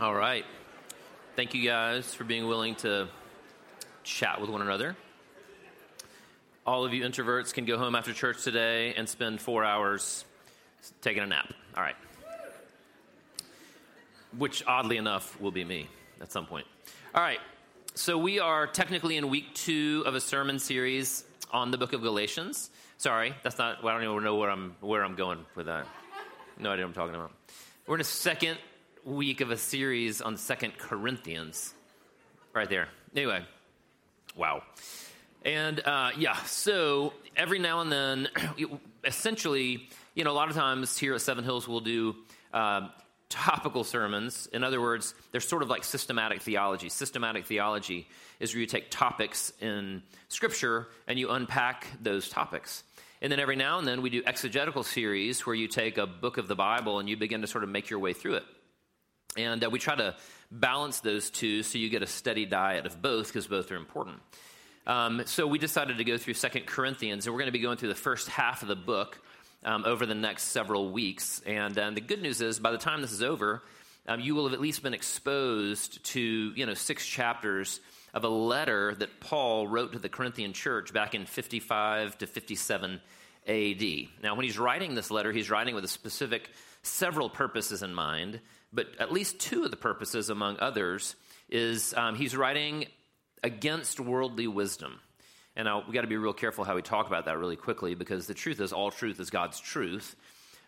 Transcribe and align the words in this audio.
All 0.00 0.14
right. 0.14 0.44
Thank 1.36 1.54
you 1.54 1.62
guys 1.62 2.12
for 2.12 2.24
being 2.24 2.48
willing 2.48 2.74
to 2.76 3.06
chat 4.02 4.40
with 4.40 4.50
one 4.50 4.60
another. 4.60 4.96
All 6.66 6.84
of 6.84 6.92
you 6.92 7.04
introverts 7.04 7.54
can 7.54 7.64
go 7.64 7.78
home 7.78 7.94
after 7.94 8.12
church 8.12 8.42
today 8.42 8.94
and 8.94 9.08
spend 9.08 9.40
four 9.40 9.62
hours 9.62 10.24
taking 11.00 11.22
a 11.22 11.26
nap. 11.26 11.54
All 11.76 11.82
right. 11.82 11.94
Which, 14.36 14.64
oddly 14.66 14.96
enough, 14.96 15.40
will 15.40 15.52
be 15.52 15.64
me 15.64 15.88
at 16.20 16.32
some 16.32 16.46
point. 16.46 16.66
All 17.14 17.22
right. 17.22 17.40
So, 17.94 18.18
we 18.18 18.40
are 18.40 18.66
technically 18.66 19.16
in 19.16 19.28
week 19.28 19.54
two 19.54 20.02
of 20.06 20.16
a 20.16 20.20
sermon 20.20 20.58
series 20.58 21.24
on 21.52 21.70
the 21.70 21.78
book 21.78 21.92
of 21.92 22.02
Galatians. 22.02 22.68
Sorry, 22.98 23.32
that's 23.44 23.58
not, 23.58 23.84
well, 23.84 23.94
I 23.94 24.00
don't 24.00 24.10
even 24.10 24.24
know 24.24 24.34
where 24.34 24.50
I'm, 24.50 24.74
where 24.80 25.04
I'm 25.04 25.14
going 25.14 25.46
with 25.54 25.66
that. 25.66 25.86
No 26.58 26.72
idea 26.72 26.84
what 26.84 26.88
I'm 26.88 26.94
talking 26.94 27.14
about. 27.14 27.30
We're 27.86 27.94
in 27.94 28.00
a 28.00 28.04
second 28.04 28.58
week 29.04 29.40
of 29.40 29.50
a 29.50 29.56
series 29.56 30.20
on 30.20 30.36
Second 30.36 30.78
Corinthians. 30.78 31.74
Right 32.52 32.68
there. 32.68 32.88
Anyway, 33.14 33.44
wow. 34.36 34.62
And 35.44 35.80
uh, 35.86 36.10
yeah, 36.16 36.36
so 36.44 37.12
every 37.36 37.58
now 37.58 37.80
and 37.80 37.92
then, 37.92 38.28
essentially, 39.04 39.88
you 40.14 40.24
know, 40.24 40.30
a 40.30 40.32
lot 40.32 40.48
of 40.48 40.54
times 40.54 40.96
here 40.96 41.14
at 41.14 41.20
Seven 41.20 41.44
Hills, 41.44 41.68
we'll 41.68 41.80
do 41.80 42.16
uh, 42.52 42.88
topical 43.28 43.84
sermons. 43.84 44.48
In 44.52 44.64
other 44.64 44.80
words, 44.80 45.14
they're 45.32 45.40
sort 45.40 45.62
of 45.62 45.68
like 45.68 45.84
systematic 45.84 46.40
theology. 46.40 46.88
Systematic 46.88 47.44
theology 47.44 48.08
is 48.40 48.54
where 48.54 48.60
you 48.60 48.66
take 48.66 48.90
topics 48.90 49.52
in 49.60 50.02
Scripture 50.28 50.88
and 51.06 51.18
you 51.18 51.30
unpack 51.30 51.88
those 52.00 52.28
topics. 52.28 52.84
And 53.20 53.30
then 53.30 53.40
every 53.40 53.56
now 53.56 53.78
and 53.78 53.86
then 53.86 54.02
we 54.02 54.10
do 54.10 54.22
exegetical 54.26 54.82
series 54.82 55.46
where 55.46 55.54
you 55.54 55.68
take 55.68 55.98
a 55.98 56.06
book 56.06 56.38
of 56.38 56.48
the 56.48 56.54
Bible 56.54 56.98
and 56.98 57.08
you 57.08 57.16
begin 57.16 57.40
to 57.42 57.46
sort 57.46 57.64
of 57.64 57.70
make 57.70 57.90
your 57.90 57.98
way 57.98 58.12
through 58.12 58.34
it. 58.34 58.44
And 59.36 59.64
uh, 59.64 59.70
we 59.70 59.78
try 59.78 59.96
to 59.96 60.14
balance 60.50 61.00
those 61.00 61.30
two 61.30 61.62
so 61.62 61.78
you 61.78 61.88
get 61.88 62.02
a 62.02 62.06
steady 62.06 62.46
diet 62.46 62.86
of 62.86 63.02
both 63.02 63.28
because 63.28 63.46
both 63.46 63.70
are 63.72 63.76
important. 63.76 64.20
Um, 64.86 65.22
so 65.26 65.46
we 65.46 65.58
decided 65.58 65.98
to 65.98 66.04
go 66.04 66.18
through 66.18 66.34
Second 66.34 66.66
Corinthians, 66.66 67.26
and 67.26 67.34
we're 67.34 67.40
going 67.40 67.48
to 67.48 67.58
be 67.58 67.60
going 67.60 67.78
through 67.78 67.88
the 67.88 67.94
first 67.94 68.28
half 68.28 68.62
of 68.62 68.68
the 68.68 68.76
book 68.76 69.18
um, 69.64 69.84
over 69.86 70.06
the 70.06 70.14
next 70.14 70.44
several 70.44 70.90
weeks. 70.90 71.40
And 71.46 71.76
uh, 71.78 71.90
the 71.90 72.00
good 72.00 72.22
news 72.22 72.40
is, 72.40 72.58
by 72.58 72.70
the 72.70 72.78
time 72.78 73.00
this 73.00 73.12
is 73.12 73.22
over, 73.22 73.62
um, 74.06 74.20
you 74.20 74.34
will 74.34 74.44
have 74.44 74.52
at 74.52 74.60
least 74.60 74.82
been 74.82 74.94
exposed 74.94 76.04
to 76.04 76.20
you 76.20 76.66
know 76.66 76.74
six 76.74 77.06
chapters 77.06 77.80
of 78.12 78.24
a 78.24 78.28
letter 78.28 78.94
that 78.94 79.20
Paul 79.20 79.66
wrote 79.66 79.92
to 79.94 79.98
the 79.98 80.08
Corinthian 80.08 80.52
church 80.52 80.92
back 80.92 81.14
in 81.14 81.26
55 81.26 82.18
to 82.18 82.26
57 82.26 83.00
AD. 83.46 83.82
Now, 84.22 84.36
when 84.36 84.44
he's 84.44 84.58
writing 84.58 84.94
this 84.94 85.10
letter, 85.10 85.32
he's 85.32 85.50
writing 85.50 85.74
with 85.74 85.84
a 85.84 85.88
specific 85.88 86.50
several 86.82 87.28
purposes 87.28 87.82
in 87.82 87.94
mind 87.94 88.40
but 88.74 88.88
at 88.98 89.12
least 89.12 89.38
two 89.38 89.64
of 89.64 89.70
the 89.70 89.76
purposes, 89.76 90.30
among 90.30 90.58
others, 90.58 91.14
is 91.48 91.94
um, 91.94 92.16
he's 92.16 92.36
writing 92.36 92.86
against 93.42 94.00
worldly 94.00 94.48
wisdom. 94.48 94.98
And 95.56 95.66
now 95.66 95.84
we 95.86 95.94
got 95.94 96.00
to 96.00 96.08
be 96.08 96.16
real 96.16 96.32
careful 96.32 96.64
how 96.64 96.74
we 96.74 96.82
talk 96.82 97.06
about 97.06 97.26
that 97.26 97.38
really 97.38 97.56
quickly 97.56 97.94
because 97.94 98.26
the 98.26 98.34
truth 98.34 98.60
is 98.60 98.72
all 98.72 98.90
truth 98.90 99.20
is 99.20 99.30
God's 99.30 99.60
truth. 99.60 100.16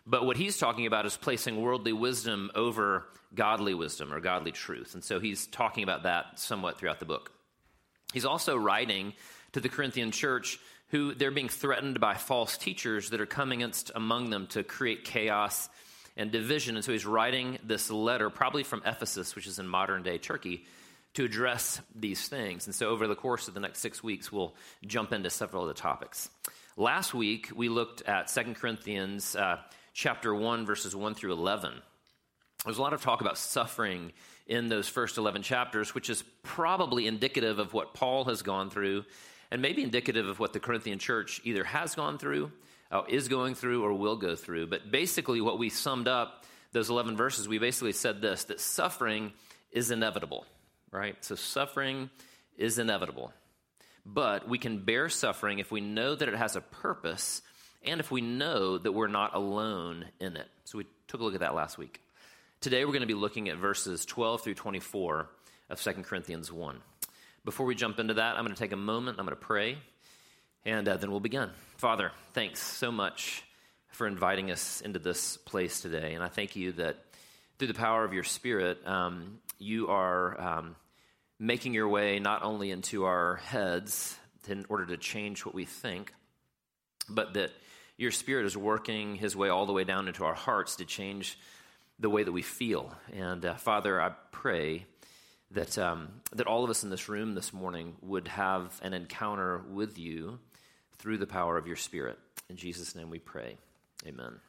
But 0.05 0.25
what 0.25 0.37
he's 0.37 0.57
talking 0.57 0.85
about 0.85 1.05
is 1.05 1.17
placing 1.17 1.61
worldly 1.61 1.91
wisdom 1.91 2.49
over 2.55 3.05
godly 3.35 3.73
wisdom 3.73 4.13
or 4.13 4.21
godly 4.21 4.53
truth. 4.53 4.93
And 4.93 5.03
so 5.03 5.19
he's 5.19 5.47
talking 5.47 5.83
about 5.83 6.03
that 6.03 6.39
somewhat 6.39 6.77
throughout 6.77 7.01
the 7.01 7.05
book. 7.05 7.33
He's 8.13 8.23
also 8.23 8.55
writing 8.55 9.13
to 9.51 9.59
the 9.59 9.67
Corinthian 9.67 10.11
church 10.11 10.59
who 10.89 11.13
they're 11.13 11.31
being 11.31 11.49
threatened 11.49 11.99
by 11.99 12.13
false 12.13 12.57
teachers 12.57 13.09
that 13.09 13.19
are 13.19 13.25
coming 13.25 13.61
against 13.61 13.91
among 13.93 14.29
them 14.29 14.47
to 14.47 14.63
create 14.63 15.03
chaos 15.03 15.67
and 16.17 16.31
division. 16.31 16.75
And 16.75 16.83
so 16.83 16.91
he's 16.91 17.05
writing 17.05 17.59
this 17.63 17.89
letter, 17.89 18.29
probably 18.29 18.63
from 18.63 18.81
Ephesus, 18.85 19.35
which 19.35 19.47
is 19.47 19.59
in 19.59 19.67
modern 19.67 20.03
day 20.03 20.17
Turkey, 20.17 20.65
to 21.13 21.23
address 21.23 21.79
these 21.95 22.27
things. 22.27 22.65
And 22.65 22.75
so 22.75 22.89
over 22.89 23.07
the 23.07 23.15
course 23.15 23.47
of 23.47 23.53
the 23.53 23.59
next 23.59 23.79
six 23.79 24.03
weeks, 24.03 24.31
we'll 24.31 24.53
jump 24.85 25.13
into 25.13 25.29
several 25.29 25.63
of 25.63 25.69
the 25.69 25.79
topics. 25.81 26.29
Last 26.75 27.13
week, 27.13 27.49
we 27.55 27.69
looked 27.69 28.01
at 28.03 28.27
2 28.27 28.53
Corinthians 28.55 29.35
uh, 29.35 29.57
chapter 29.93 30.35
1, 30.35 30.65
verses 30.65 30.95
1 30.95 31.15
through 31.15 31.33
11. 31.33 31.73
There's 32.65 32.77
a 32.77 32.81
lot 32.81 32.93
of 32.93 33.01
talk 33.01 33.21
about 33.21 33.37
suffering 33.37 34.11
in 34.47 34.67
those 34.67 34.87
first 34.87 35.17
11 35.17 35.43
chapters, 35.43 35.95
which 35.95 36.09
is 36.09 36.23
probably 36.43 37.07
indicative 37.07 37.59
of 37.59 37.73
what 37.73 37.93
Paul 37.93 38.25
has 38.25 38.41
gone 38.41 38.69
through 38.69 39.05
and 39.51 39.61
maybe 39.61 39.83
indicative 39.83 40.27
of 40.27 40.39
what 40.39 40.53
the 40.53 40.59
Corinthian 40.59 40.99
church 40.99 41.41
either 41.43 41.63
has 41.63 41.95
gone 41.95 42.17
through 42.17 42.51
uh, 42.91 43.01
is 43.07 43.27
going 43.27 43.55
through 43.55 43.83
or 43.83 43.93
will 43.93 44.15
go 44.15 44.35
through. 44.35 44.67
But 44.67 44.91
basically, 44.91 45.41
what 45.41 45.59
we 45.59 45.69
summed 45.69 46.07
up 46.07 46.45
those 46.71 46.89
11 46.89 47.17
verses, 47.17 47.47
we 47.47 47.59
basically 47.59 47.93
said 47.93 48.21
this 48.21 48.45
that 48.45 48.59
suffering 48.59 49.33
is 49.71 49.91
inevitable, 49.91 50.45
right? 50.91 51.15
So, 51.23 51.35
suffering 51.35 52.09
is 52.57 52.79
inevitable. 52.79 53.33
But 54.05 54.47
we 54.47 54.57
can 54.57 54.85
bear 54.85 55.09
suffering 55.09 55.59
if 55.59 55.71
we 55.71 55.81
know 55.81 56.15
that 56.15 56.29
it 56.29 56.35
has 56.35 56.55
a 56.55 56.61
purpose 56.61 57.41
and 57.83 57.99
if 57.99 58.09
we 58.09 58.21
know 58.21 58.77
that 58.77 58.91
we're 58.91 59.07
not 59.07 59.35
alone 59.35 60.05
in 60.19 60.37
it. 60.37 60.47
So, 60.65 60.77
we 60.77 60.85
took 61.07 61.21
a 61.21 61.23
look 61.23 61.33
at 61.33 61.41
that 61.41 61.55
last 61.55 61.77
week. 61.77 62.01
Today, 62.61 62.85
we're 62.85 62.91
going 62.91 63.01
to 63.01 63.07
be 63.07 63.13
looking 63.13 63.49
at 63.49 63.57
verses 63.57 64.05
12 64.05 64.41
through 64.41 64.55
24 64.55 65.29
of 65.69 65.81
2 65.81 65.91
Corinthians 66.03 66.51
1. 66.51 66.81
Before 67.45 67.65
we 67.65 67.75
jump 67.75 67.99
into 67.99 68.15
that, 68.15 68.35
I'm 68.35 68.43
going 68.43 68.55
to 68.55 68.59
take 68.59 68.71
a 68.71 68.77
moment, 68.77 69.19
I'm 69.19 69.25
going 69.25 69.37
to 69.37 69.41
pray, 69.41 69.77
and 70.67 70.87
uh, 70.89 70.97
then 70.97 71.09
we'll 71.09 71.21
begin. 71.21 71.49
Father, 71.77 72.11
thanks 72.33 72.61
so 72.61 72.91
much 72.91 73.41
for 73.87 74.05
inviting 74.05 74.51
us 74.51 74.81
into 74.81 74.99
this 74.99 75.37
place 75.37 75.79
today. 75.79 76.13
And 76.13 76.21
I 76.21 76.27
thank 76.27 76.57
you 76.57 76.73
that 76.73 76.97
through 77.57 77.69
the 77.69 77.73
power 77.73 78.03
of 78.03 78.13
your 78.13 78.25
Spirit, 78.25 78.85
um, 78.85 79.39
you 79.59 79.87
are 79.87 80.39
um, 80.39 80.75
making 81.39 81.73
your 81.73 81.87
way 81.87 82.19
not 82.19 82.43
only 82.43 82.69
into 82.69 83.05
our 83.05 83.37
heads 83.37 84.17
in 84.49 84.65
order 84.67 84.85
to 84.87 84.97
change 84.97 85.45
what 85.45 85.55
we 85.55 85.63
think, 85.63 86.13
but 87.07 87.35
that 87.35 87.51
your 87.95 88.11
Spirit 88.11 88.45
is 88.45 88.57
working 88.57 89.15
his 89.15 89.37
way 89.37 89.47
all 89.47 89.65
the 89.65 89.73
way 89.73 89.85
down 89.85 90.09
into 90.09 90.25
our 90.25 90.35
hearts 90.35 90.75
to 90.75 90.85
change 90.85 91.39
the 91.97 92.09
way 92.09 92.23
that 92.23 92.31
we 92.33 92.41
feel. 92.41 92.93
And 93.13 93.45
uh, 93.45 93.55
Father, 93.55 94.01
I 94.01 94.09
pray 94.31 94.85
that, 95.51 95.77
um, 95.77 96.09
that 96.33 96.45
all 96.45 96.65
of 96.65 96.69
us 96.69 96.83
in 96.83 96.89
this 96.89 97.07
room 97.07 97.35
this 97.35 97.53
morning 97.53 97.95
would 98.01 98.27
have 98.27 98.77
an 98.83 98.93
encounter 98.93 99.63
with 99.69 99.97
you 99.97 100.39
through 100.99 101.17
the 101.17 101.27
power 101.27 101.57
of 101.57 101.67
your 101.67 101.75
Spirit. 101.75 102.17
In 102.49 102.55
Jesus' 102.55 102.95
name 102.95 103.09
we 103.09 103.19
pray. 103.19 103.57
Amen. 104.05 104.39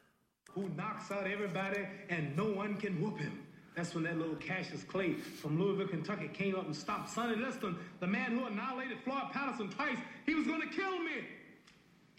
Who 0.53 0.69
knocks 0.71 1.11
out 1.11 1.27
everybody 1.27 1.87
and 2.09 2.37
no 2.37 2.47
one 2.51 2.77
can 2.77 3.01
whoop 3.01 3.19
him. 3.19 3.45
That's 3.77 3.95
when 3.95 4.03
that 4.05 4.19
little 4.19 4.35
Cassius 4.37 4.83
Clay 4.83 5.15
from 5.15 5.61
Louisville, 5.61 5.87
Kentucky 5.87 6.29
came 6.29 6.57
up 6.57 6.67
and 6.67 6.75
stopped 6.75 7.11
Sonny 7.11 7.37
Liston, 7.37 7.77
the 8.01 8.09
man 8.09 8.37
who 8.37 8.45
annihilated 8.47 8.99
Floyd 9.05 9.31
Patterson 9.33 9.69
twice. 9.69 9.99
He 10.27 10.35
was 10.35 10.47
going 10.47 10.61
to 10.61 10.67
kill 10.67 10.99
me. 10.99 11.25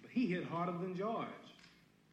But 0.01 0.09
he 0.11 0.27
hit 0.27 0.45
harder 0.45 0.71
than 0.71 0.95
George. 0.95 1.27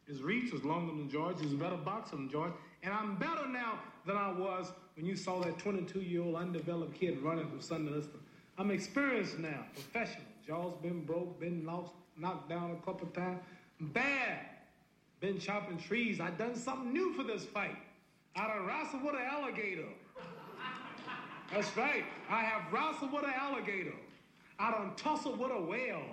His 0.05 0.21
reach 0.21 0.51
was 0.51 0.65
longer 0.65 0.93
than 0.93 1.09
George. 1.09 1.39
He 1.39 1.45
was 1.45 1.53
a 1.53 1.57
better 1.57 1.77
boxer 1.77 2.17
than 2.17 2.29
George. 2.29 2.51
And 2.83 2.93
I'm 2.93 3.15
better 3.15 3.47
now 3.47 3.79
than 4.05 4.17
I 4.17 4.31
was 4.31 4.71
when 4.95 5.05
you 5.05 5.15
saw 5.15 5.39
that 5.41 5.57
22 5.59 6.01
year 6.01 6.23
old 6.23 6.35
undeveloped 6.35 6.99
kid 6.99 7.21
running 7.21 7.47
from 7.47 7.61
Sonny 7.61 7.89
Liston. 7.89 8.19
I'm 8.57 8.71
experienced 8.71 9.39
now, 9.39 9.65
professional. 9.73 10.25
Jaw's 10.45 10.73
been 10.81 11.05
broke, 11.05 11.39
been 11.39 11.65
lost, 11.65 11.91
knocked 12.17 12.49
down 12.49 12.71
a 12.71 12.85
couple 12.85 13.07
times. 13.07 13.39
Bad. 13.79 14.39
Been 15.19 15.39
chopping 15.39 15.77
trees. 15.77 16.19
I 16.19 16.29
done 16.31 16.55
something 16.55 16.93
new 16.93 17.13
for 17.13 17.23
this 17.23 17.45
fight. 17.45 17.77
I 18.35 18.47
done 18.47 18.65
wrestled 18.65 19.03
with 19.03 19.15
an 19.15 19.21
alligator. 19.21 19.87
That's 21.51 21.75
right. 21.77 22.03
I 22.29 22.41
have 22.41 22.71
wrestled 22.71 23.13
with 23.13 23.23
an 23.23 23.33
alligator. 23.35 23.95
I 24.59 24.71
done 24.71 24.91
tussled 24.95 25.39
with 25.39 25.51
a 25.51 25.61
whale. 25.61 26.03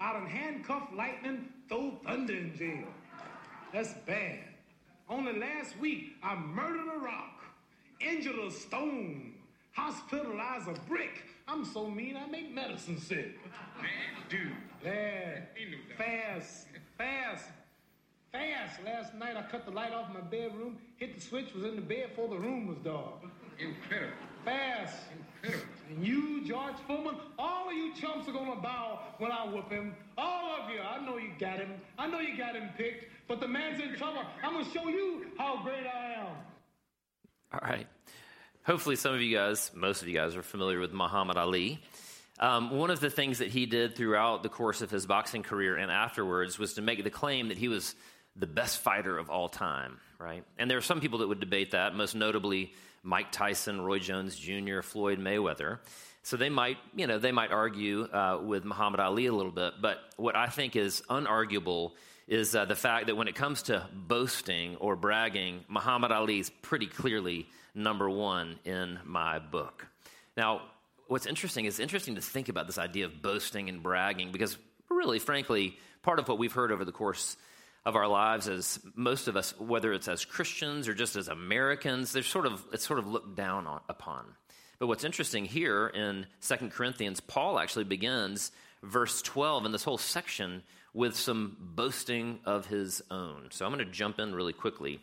I 0.00 0.12
done 0.12 0.26
handcuffed 0.26 0.94
lightning, 0.94 1.48
throw 1.68 1.98
thunder 2.04 2.32
in 2.32 2.56
jail. 2.56 2.86
That's 3.72 3.92
bad. 4.06 4.40
Only 5.08 5.38
last 5.38 5.78
week, 5.78 6.16
I 6.22 6.36
murdered 6.36 6.86
a 6.94 6.98
rock, 6.98 7.42
injured 8.00 8.38
a 8.38 8.50
stone, 8.50 9.34
hospitalized 9.72 10.68
a 10.68 10.74
brick. 10.88 11.22
I'm 11.48 11.64
so 11.64 11.88
mean, 11.88 12.14
I 12.16 12.26
make 12.26 12.54
medicine 12.54 13.00
sick. 13.00 13.38
Man, 13.80 13.88
dude. 14.28 14.52
Yeah. 14.84 15.40
Fast, 15.96 16.66
fast, 16.98 17.46
fast. 18.30 18.84
Last 18.84 19.14
night 19.14 19.34
I 19.34 19.42
cut 19.50 19.64
the 19.64 19.70
light 19.70 19.92
off 19.94 20.12
my 20.12 20.20
bedroom, 20.20 20.76
hit 20.98 21.14
the 21.14 21.20
switch, 21.20 21.54
was 21.54 21.64
in 21.64 21.76
the 21.76 21.82
bed 21.82 22.10
before 22.10 22.28
the 22.28 22.36
room 22.36 22.66
was 22.66 22.76
dark. 22.84 23.22
Incredible. 23.58 24.12
Fast. 24.44 24.96
Incredible. 25.42 25.72
And 25.88 26.06
you, 26.06 26.46
George 26.46 26.76
Foreman, 26.86 27.16
all 27.38 27.70
of 27.70 27.74
you 27.74 27.94
chumps 27.94 28.28
are 28.28 28.32
gonna 28.32 28.60
bow 28.60 29.00
when 29.16 29.32
I 29.32 29.46
whoop 29.46 29.70
him. 29.70 29.96
All 30.18 30.60
of 30.60 30.70
you. 30.70 30.80
I 30.80 31.04
know 31.04 31.16
you 31.16 31.30
got 31.38 31.56
him. 31.56 31.80
I 31.98 32.06
know 32.06 32.20
you 32.20 32.36
got 32.36 32.54
him 32.56 32.68
picked, 32.76 33.06
but 33.26 33.40
the 33.40 33.48
man's 33.48 33.80
in 33.80 33.96
trouble. 33.96 34.22
I'm 34.44 34.52
gonna 34.52 34.70
show 34.70 34.88
you 34.88 35.28
how 35.38 35.62
great 35.62 35.86
I 35.86 36.12
am. 36.12 36.36
All 37.54 37.60
right. 37.62 37.86
Hopefully, 38.68 38.96
some 38.96 39.14
of 39.14 39.22
you 39.22 39.34
guys, 39.34 39.70
most 39.74 40.02
of 40.02 40.08
you 40.08 40.14
guys, 40.14 40.36
are 40.36 40.42
familiar 40.42 40.78
with 40.78 40.92
Muhammad 40.92 41.38
Ali. 41.38 41.80
Um, 42.38 42.76
one 42.76 42.90
of 42.90 43.00
the 43.00 43.08
things 43.08 43.38
that 43.38 43.48
he 43.48 43.64
did 43.64 43.96
throughout 43.96 44.42
the 44.42 44.50
course 44.50 44.82
of 44.82 44.90
his 44.90 45.06
boxing 45.06 45.42
career 45.42 45.78
and 45.78 45.90
afterwards 45.90 46.58
was 46.58 46.74
to 46.74 46.82
make 46.82 47.02
the 47.02 47.08
claim 47.08 47.48
that 47.48 47.56
he 47.56 47.68
was 47.68 47.94
the 48.36 48.46
best 48.46 48.80
fighter 48.80 49.16
of 49.16 49.30
all 49.30 49.48
time, 49.48 49.96
right? 50.18 50.44
And 50.58 50.70
there 50.70 50.76
are 50.76 50.82
some 50.82 51.00
people 51.00 51.20
that 51.20 51.28
would 51.28 51.40
debate 51.40 51.70
that, 51.70 51.94
most 51.94 52.14
notably 52.14 52.74
Mike 53.02 53.32
Tyson, 53.32 53.80
Roy 53.80 54.00
Jones 54.00 54.38
Jr., 54.38 54.82
Floyd 54.82 55.18
Mayweather. 55.18 55.78
So 56.22 56.36
they 56.36 56.50
might, 56.50 56.76
you 56.94 57.06
know, 57.06 57.18
they 57.18 57.32
might 57.32 57.52
argue 57.52 58.02
uh, 58.02 58.38
with 58.44 58.66
Muhammad 58.66 59.00
Ali 59.00 59.24
a 59.24 59.32
little 59.32 59.50
bit. 59.50 59.80
But 59.80 59.96
what 60.18 60.36
I 60.36 60.48
think 60.48 60.76
is 60.76 61.00
unarguable 61.08 61.92
is 62.26 62.54
uh, 62.54 62.66
the 62.66 62.76
fact 62.76 63.06
that 63.06 63.16
when 63.16 63.28
it 63.28 63.34
comes 63.34 63.62
to 63.62 63.88
boasting 63.94 64.76
or 64.76 64.94
bragging, 64.94 65.64
Muhammad 65.68 66.12
Ali 66.12 66.38
is 66.38 66.50
pretty 66.60 66.86
clearly 66.86 67.48
number 67.78 68.10
one 68.10 68.58
in 68.64 68.98
my 69.04 69.38
book. 69.38 69.86
Now, 70.36 70.62
what's 71.06 71.26
interesting 71.26 71.64
is 71.64 71.80
interesting 71.80 72.16
to 72.16 72.20
think 72.20 72.48
about 72.48 72.66
this 72.66 72.78
idea 72.78 73.06
of 73.06 73.22
boasting 73.22 73.68
and 73.68 73.82
bragging 73.82 74.32
because, 74.32 74.58
really, 74.90 75.18
frankly, 75.18 75.78
part 76.02 76.18
of 76.18 76.28
what 76.28 76.38
we've 76.38 76.52
heard 76.52 76.72
over 76.72 76.84
the 76.84 76.92
course 76.92 77.36
of 77.86 77.96
our 77.96 78.06
lives 78.06 78.48
as 78.48 78.78
most 78.94 79.28
of 79.28 79.36
us, 79.36 79.58
whether 79.58 79.92
it's 79.92 80.08
as 80.08 80.24
Christians 80.24 80.88
or 80.88 80.94
just 80.94 81.16
as 81.16 81.28
Americans, 81.28 82.12
there's 82.12 82.26
sort 82.26 82.46
of 82.46 82.62
it's 82.72 82.86
sort 82.86 82.98
of 82.98 83.08
looked 83.08 83.34
down 83.34 83.66
on, 83.66 83.80
upon. 83.88 84.24
But 84.78 84.86
what's 84.86 85.04
interesting 85.04 85.44
here 85.44 85.88
in 85.88 86.26
Second 86.40 86.72
Corinthians, 86.72 87.20
Paul 87.20 87.58
actually 87.58 87.84
begins 87.84 88.52
verse 88.82 89.22
12 89.22 89.66
in 89.66 89.72
this 89.72 89.84
whole 89.84 89.98
section 89.98 90.62
with 90.94 91.16
some 91.16 91.56
boasting 91.60 92.40
of 92.44 92.66
his 92.66 93.02
own. 93.10 93.48
So 93.50 93.64
I'm 93.64 93.72
going 93.72 93.84
to 93.84 93.90
jump 93.90 94.18
in 94.18 94.34
really 94.34 94.52
quickly, 94.52 95.00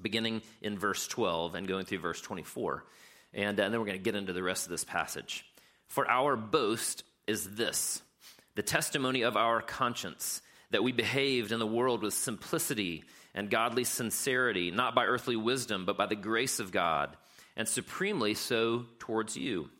beginning 0.00 0.42
in 0.60 0.78
verse 0.78 1.06
12 1.06 1.54
and 1.54 1.66
going 1.66 1.84
through 1.84 1.98
verse 1.98 2.20
24. 2.20 2.84
And, 3.32 3.60
uh, 3.60 3.62
and 3.62 3.72
then 3.72 3.80
we're 3.80 3.86
going 3.86 3.98
to 3.98 4.04
get 4.04 4.14
into 4.14 4.32
the 4.32 4.42
rest 4.42 4.66
of 4.66 4.70
this 4.70 4.84
passage. 4.84 5.44
For 5.88 6.08
our 6.08 6.36
boast 6.36 7.04
is 7.26 7.54
this 7.54 8.02
the 8.54 8.62
testimony 8.62 9.22
of 9.22 9.36
our 9.36 9.62
conscience 9.62 10.42
that 10.70 10.82
we 10.82 10.92
behaved 10.92 11.52
in 11.52 11.58
the 11.58 11.66
world 11.66 12.02
with 12.02 12.14
simplicity 12.14 13.04
and 13.34 13.50
godly 13.50 13.84
sincerity, 13.84 14.70
not 14.70 14.94
by 14.94 15.06
earthly 15.06 15.36
wisdom, 15.36 15.84
but 15.84 15.96
by 15.96 16.06
the 16.06 16.16
grace 16.16 16.58
of 16.58 16.72
God, 16.72 17.16
and 17.56 17.68
supremely 17.68 18.34
so 18.34 18.86
towards 18.98 19.36
you. 19.36 19.70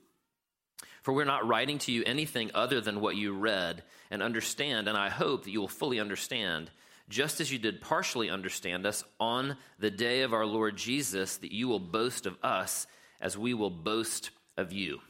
For 1.03 1.12
we're 1.12 1.25
not 1.25 1.47
writing 1.47 1.79
to 1.79 1.93
you 1.93 2.03
anything 2.05 2.51
other 2.55 2.81
than 2.81 3.01
what 3.01 3.17
you 3.17 3.33
read 3.33 3.83
and 4.11 4.23
understand, 4.23 4.89
and 4.89 4.97
I 4.97 5.09
hope 5.09 5.45
that 5.45 5.51
you 5.51 5.61
will 5.61 5.69
fully 5.69 5.99
understand, 5.99 6.71
just 7.11 7.41
as 7.41 7.53
you 7.53 7.59
did 7.59 7.81
partially 7.81 8.31
understand 8.31 8.87
us 8.87 9.05
on 9.19 9.57
the 9.79 9.91
day 9.91 10.23
of 10.23 10.33
our 10.33 10.47
Lord 10.47 10.77
Jesus, 10.77 11.37
that 11.39 11.53
you 11.53 11.69
will 11.69 11.81
boast 11.81 12.25
of 12.25 12.39
us 12.43 12.87
as 13.21 13.37
we 13.37 13.53
will 13.53 13.71
boast 13.71 14.31
of 14.57 14.73
you. 14.73 15.01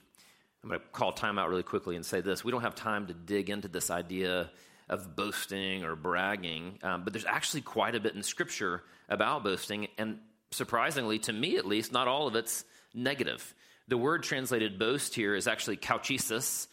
I'm 0.63 0.71
going 0.71 0.81
to 0.81 0.87
call 0.89 1.13
time 1.13 1.39
out 1.39 1.49
really 1.49 1.63
quickly 1.63 1.97
and 1.97 2.05
say 2.05 2.21
this. 2.21 2.43
We 2.43 2.51
don't 2.51 2.63
have 2.63 2.75
time 2.75 3.07
to 3.07 3.15
dig 3.15 3.51
into 3.51 3.69
this 3.69 3.91
idea 3.91 4.51
of 4.89 5.15
boasting 5.15 5.85
or 5.85 5.95
bragging, 5.95 6.79
um, 6.83 7.05
but 7.05 7.13
there's 7.13 7.25
actually 7.25 7.61
quite 7.61 7.95
a 7.95 8.01
bit 8.01 8.15
in 8.15 8.23
Scripture 8.23 8.83
about 9.09 9.45
boasting, 9.45 9.89
and 9.99 10.19
surprisingly, 10.51 11.19
to 11.21 11.33
me 11.33 11.57
at 11.57 11.67
least, 11.67 11.93
not 11.93 12.09
all 12.09 12.27
of 12.27 12.35
it's 12.35 12.65
negative. 12.93 13.55
The 13.89 13.97
word 13.97 14.23
translated 14.23 14.79
boast 14.79 15.15
here 15.15 15.35
is 15.35 15.47
actually 15.47 15.77
kauchesis, 15.77 16.67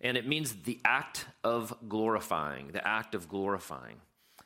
and 0.00 0.16
it 0.16 0.26
means 0.26 0.52
the 0.52 0.80
act 0.84 1.26
of 1.44 1.72
glorifying, 1.88 2.68
the 2.72 2.86
act 2.86 3.14
of 3.14 3.28
glorifying. 3.28 3.96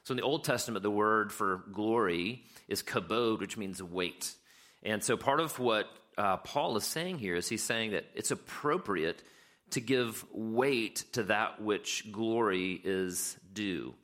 So 0.05 0.13
in 0.13 0.17
the 0.17 0.23
Old 0.23 0.45
Testament, 0.45 0.83
the 0.83 0.91
word 0.91 1.33
for 1.33 1.63
glory 1.73 2.45
is 2.69 2.83
kabod, 2.83 3.41
which 3.41 3.57
means 3.57 3.83
weight. 3.83 4.35
And 4.83 5.03
so 5.03 5.17
part 5.17 5.41
of 5.41 5.59
what 5.59 5.89
uh, 6.19 6.37
Paul 6.39 6.77
is 6.77 6.85
saying 6.85 7.19
here 7.19 7.35
is 7.37 7.49
he's 7.49 7.63
saying 7.63 7.93
that 7.93 8.05
it's 8.15 8.31
appropriate 8.31 9.23
to 9.71 9.81
give 9.81 10.25
weight 10.33 11.05
to 11.13 11.25
that 11.25 11.61
which 11.61 12.13
glory 12.13 12.81
is 12.85 13.37
due. 13.53 13.95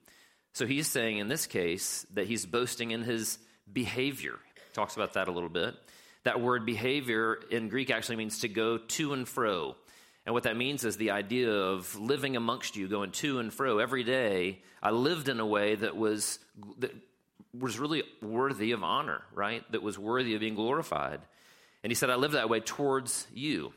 So 0.52 0.66
he's 0.66 0.88
saying 0.88 1.18
in 1.18 1.28
this 1.28 1.46
case 1.46 2.06
that 2.14 2.26
he's 2.26 2.46
boasting 2.46 2.90
in 2.90 3.02
his 3.02 3.38
behavior. 3.70 4.38
Talks 4.72 4.96
about 4.96 5.14
that 5.14 5.28
a 5.28 5.32
little 5.32 5.48
bit. 5.48 5.74
That 6.24 6.40
word 6.40 6.66
behavior 6.66 7.38
in 7.50 7.68
Greek 7.68 7.90
actually 7.90 8.16
means 8.16 8.40
to 8.40 8.48
go 8.48 8.78
to 8.78 9.12
and 9.12 9.28
fro. 9.28 9.76
And 10.30 10.34
what 10.36 10.44
that 10.44 10.56
means 10.56 10.84
is 10.84 10.96
the 10.96 11.10
idea 11.10 11.50
of 11.50 11.98
living 11.98 12.36
amongst 12.36 12.76
you, 12.76 12.86
going 12.86 13.10
to 13.10 13.40
and 13.40 13.52
fro 13.52 13.80
every 13.80 14.04
day. 14.04 14.60
I 14.80 14.92
lived 14.92 15.28
in 15.28 15.40
a 15.40 15.44
way 15.44 15.74
that 15.74 15.96
was 15.96 16.38
that 16.78 16.94
was 17.52 17.80
really 17.80 18.04
worthy 18.22 18.70
of 18.70 18.84
honor, 18.84 19.22
right? 19.34 19.64
That 19.72 19.82
was 19.82 19.98
worthy 19.98 20.34
of 20.34 20.40
being 20.40 20.54
glorified. 20.54 21.18
And 21.82 21.90
he 21.90 21.96
said, 21.96 22.10
I 22.10 22.14
live 22.14 22.30
that 22.30 22.48
way 22.48 22.60
towards 22.60 23.26
you. 23.34 23.72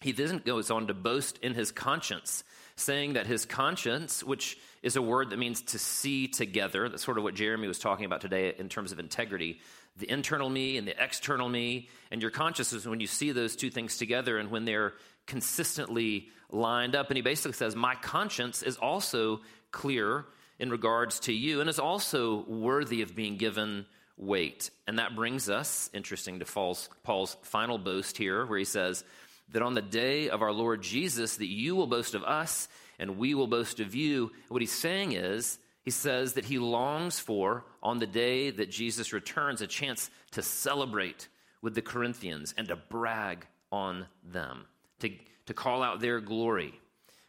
He 0.00 0.10
then 0.10 0.42
goes 0.44 0.72
on 0.72 0.88
to 0.88 0.94
boast 0.94 1.38
in 1.42 1.54
his 1.54 1.70
conscience, 1.70 2.42
saying 2.74 3.12
that 3.12 3.28
his 3.28 3.46
conscience, 3.46 4.24
which 4.24 4.58
is 4.82 4.96
a 4.96 5.02
word 5.02 5.30
that 5.30 5.38
means 5.38 5.62
to 5.62 5.78
see 5.78 6.26
together, 6.26 6.88
that's 6.88 7.04
sort 7.04 7.18
of 7.18 7.22
what 7.22 7.36
Jeremy 7.36 7.68
was 7.68 7.78
talking 7.78 8.04
about 8.04 8.20
today 8.20 8.52
in 8.58 8.68
terms 8.68 8.90
of 8.90 8.98
integrity, 8.98 9.60
the 9.96 10.10
internal 10.10 10.50
me 10.50 10.76
and 10.76 10.88
the 10.88 11.00
external 11.00 11.48
me. 11.48 11.88
And 12.10 12.20
your 12.20 12.32
conscience 12.32 12.84
when 12.84 12.98
you 12.98 13.06
see 13.06 13.30
those 13.30 13.54
two 13.54 13.70
things 13.70 13.96
together 13.96 14.38
and 14.38 14.50
when 14.50 14.64
they're 14.64 14.94
consistently 15.28 16.28
lined 16.50 16.96
up. 16.96 17.08
And 17.10 17.16
he 17.16 17.22
basically 17.22 17.52
says, 17.52 17.76
My 17.76 17.94
conscience 17.94 18.64
is 18.64 18.76
also 18.76 19.40
clear 19.70 20.26
in 20.58 20.70
regards 20.70 21.20
to 21.20 21.32
you 21.32 21.60
and 21.60 21.70
is 21.70 21.78
also 21.78 22.44
worthy 22.48 23.02
of 23.02 23.14
being 23.14 23.36
given 23.36 23.86
weight. 24.16 24.70
And 24.88 24.98
that 24.98 25.14
brings 25.14 25.48
us, 25.48 25.88
interesting 25.94 26.40
to 26.40 26.44
Paul's, 27.04 27.36
final 27.42 27.78
boast 27.78 28.18
here, 28.18 28.44
where 28.44 28.58
he 28.58 28.64
says, 28.64 29.04
that 29.52 29.62
on 29.62 29.74
the 29.74 29.82
day 29.82 30.28
of 30.28 30.42
our 30.42 30.52
Lord 30.52 30.82
Jesus, 30.82 31.36
that 31.36 31.46
you 31.46 31.76
will 31.76 31.86
boast 31.86 32.14
of 32.14 32.24
us 32.24 32.68
and 32.98 33.16
we 33.16 33.34
will 33.34 33.46
boast 33.46 33.80
of 33.80 33.94
you. 33.94 34.32
What 34.48 34.60
he's 34.60 34.72
saying 34.72 35.12
is, 35.12 35.58
he 35.84 35.90
says 35.90 36.34
that 36.34 36.44
he 36.44 36.58
longs 36.58 37.18
for, 37.18 37.64
on 37.82 37.98
the 37.98 38.06
day 38.06 38.50
that 38.50 38.70
Jesus 38.70 39.12
returns, 39.14 39.62
a 39.62 39.66
chance 39.66 40.10
to 40.32 40.42
celebrate 40.42 41.28
with 41.62 41.74
the 41.74 41.80
Corinthians 41.80 42.52
and 42.58 42.68
to 42.68 42.76
brag 42.76 43.46
on 43.72 44.06
them, 44.22 44.66
to, 45.00 45.10
to 45.46 45.54
call 45.54 45.82
out 45.82 46.00
their 46.00 46.20
glory. 46.20 46.78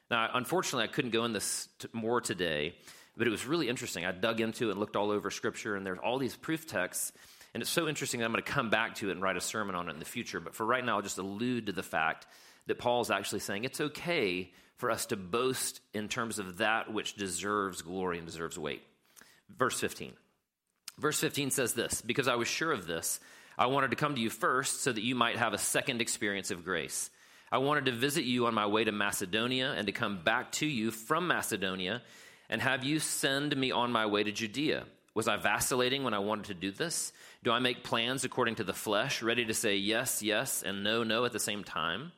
Now, 0.10 0.30
unfortunately, 0.34 0.86
I 0.86 0.88
couldn't 0.88 1.12
go 1.12 1.26
in 1.26 1.34
this 1.34 1.68
t- 1.80 1.88
more 1.94 2.22
today, 2.22 2.76
but 3.16 3.28
it 3.28 3.30
was 3.30 3.46
really 3.46 3.70
interesting. 3.70 4.06
I 4.06 4.12
dug 4.12 4.42
into 4.42 4.70
it 4.70 4.72
and 4.72 4.80
looked 4.80 4.96
all 4.96 5.12
over 5.12 5.30
Scripture, 5.30 5.76
and 5.76 5.86
there's 5.86 6.00
all 6.00 6.18
these 6.18 6.36
proof 6.36 6.68
texts 6.68 7.12
and 7.54 7.62
it's 7.62 7.70
so 7.70 7.88
interesting 7.88 8.20
that 8.20 8.28
I'm 8.28 8.32
going 8.32 8.44
to 8.44 8.52
come 8.52 8.70
back 8.70 8.96
to 8.96 9.10
it 9.10 9.14
and 9.14 9.22
write 9.22 9.38
a 9.38 9.42
sermon 9.42 9.76
on 9.76 9.90
it 9.90 9.94
in 9.94 10.00
the 10.00 10.06
future. 10.06 10.40
But 10.40 10.56
for 10.56 10.66
right 10.66 10.86
now, 10.86 10.98
I'll 10.98 11.02
just 11.02 11.18
allude 11.18 11.66
to 11.66 11.72
the 11.72 11.84
fact 11.84 12.28
that 12.68 12.78
Paul's 12.78 13.10
actually 13.10 13.40
saying 13.40 13.64
it's 13.64 13.82
okay 13.82 14.52
for 14.76 14.92
us 14.92 15.08
to 15.08 15.18
boast 15.18 15.82
in 15.94 16.08
terms 16.08 16.40
of 16.40 16.60
that 16.60 16.94
which 16.94 17.16
deserves 17.16 17.82
glory 17.82 18.18
and 18.18 18.28
deserves 18.28 18.58
weight. 18.58 18.84
Verse 19.58 19.80
15. 19.80 20.14
Verse 21.00 21.20
15 21.20 21.50
says 21.50 21.74
this 21.74 22.02
Because 22.02 22.28
I 22.28 22.36
was 22.36 22.48
sure 22.48 22.72
of 22.72 22.86
this, 22.86 23.20
I 23.58 23.66
wanted 23.66 23.90
to 23.90 23.98
come 23.98 24.16
to 24.16 24.22
you 24.22 24.30
first 24.30 24.84
so 24.84 24.92
that 24.92 25.04
you 25.04 25.16
might 25.16 25.38
have 25.38 25.54
a 25.54 25.58
second 25.58 26.02
experience 26.02 26.52
of 26.52 26.64
grace. 26.64 27.10
I 27.52 27.58
wanted 27.58 27.86
to 27.86 27.92
visit 27.92 28.26
you 28.26 28.46
on 28.46 28.54
my 28.54 28.68
way 28.68 28.84
to 28.84 28.92
Macedonia 28.92 29.74
and 29.76 29.88
to 29.88 29.94
come 29.94 30.24
back 30.24 30.52
to 30.54 30.68
you 30.68 30.92
from 30.92 31.28
Macedonia 31.28 32.02
and 32.50 32.62
have 32.62 32.84
you 32.84 33.00
send 33.00 33.56
me 33.56 33.72
on 33.72 33.92
my 33.92 34.06
way 34.06 34.24
to 34.24 34.32
Judea. 34.32 34.86
Was 35.14 35.28
I 35.28 35.38
vacillating 35.38 36.04
when 36.04 36.14
I 36.14 36.20
wanted 36.20 36.46
to 36.46 36.54
do 36.54 36.72
this? 36.72 37.12
Do 37.44 37.52
I 37.52 37.60
make 37.60 37.84
plans 37.84 38.24
according 38.24 38.56
to 38.56 38.64
the 38.64 38.74
flesh, 38.74 39.22
ready 39.22 39.46
to 39.46 39.54
say 39.54 39.78
yes, 39.78 40.22
yes, 40.22 40.64
and 40.64 40.84
no, 40.84 41.04
no 41.04 41.26
at 41.26 41.32
the 41.32 41.40
same 41.40 41.64
time? 41.64 42.12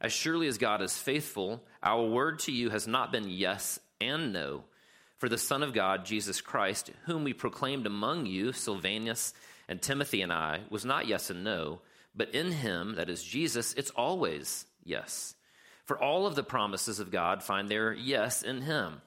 As 0.00 0.12
surely 0.12 0.48
as 0.48 0.58
God 0.58 0.82
is 0.82 0.96
faithful, 0.96 1.62
our 1.82 2.04
word 2.04 2.40
to 2.40 2.52
you 2.52 2.70
has 2.70 2.86
not 2.86 3.12
been 3.12 3.28
yes 3.28 3.78
and 4.00 4.32
no. 4.32 4.64
For 5.18 5.28
the 5.28 5.38
Son 5.38 5.62
of 5.62 5.72
God, 5.72 6.04
Jesus 6.04 6.40
Christ, 6.40 6.90
whom 7.04 7.22
we 7.22 7.32
proclaimed 7.32 7.86
among 7.86 8.26
you, 8.26 8.52
Silvanus 8.52 9.32
and 9.68 9.80
Timothy 9.80 10.22
and 10.22 10.32
I, 10.32 10.62
was 10.68 10.84
not 10.84 11.06
yes 11.06 11.30
and 11.30 11.44
no, 11.44 11.80
but 12.14 12.34
in 12.34 12.52
him, 12.52 12.96
that 12.96 13.08
is 13.08 13.22
Jesus, 13.22 13.74
it's 13.74 13.90
always 13.90 14.66
yes. 14.84 15.34
For 15.84 15.98
all 15.98 16.26
of 16.26 16.34
the 16.34 16.42
promises 16.42 17.00
of 17.00 17.10
God 17.10 17.42
find 17.42 17.68
their 17.68 17.92
yes 17.92 18.42
in 18.42 18.62
him. 18.62 19.00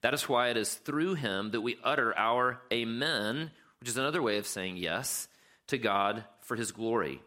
That 0.00 0.14
is 0.14 0.28
why 0.28 0.48
it 0.48 0.56
is 0.56 0.74
through 0.74 1.14
him 1.14 1.50
that 1.52 1.60
we 1.60 1.78
utter 1.84 2.16
our 2.16 2.60
amen, 2.72 3.50
which 3.80 3.88
is 3.88 3.96
another 3.96 4.22
way 4.22 4.38
of 4.38 4.46
saying 4.46 4.76
yes 4.76 5.28
to 5.68 5.78
God 5.78 6.24
for 6.40 6.56
his 6.56 6.72
glory. 6.72 7.20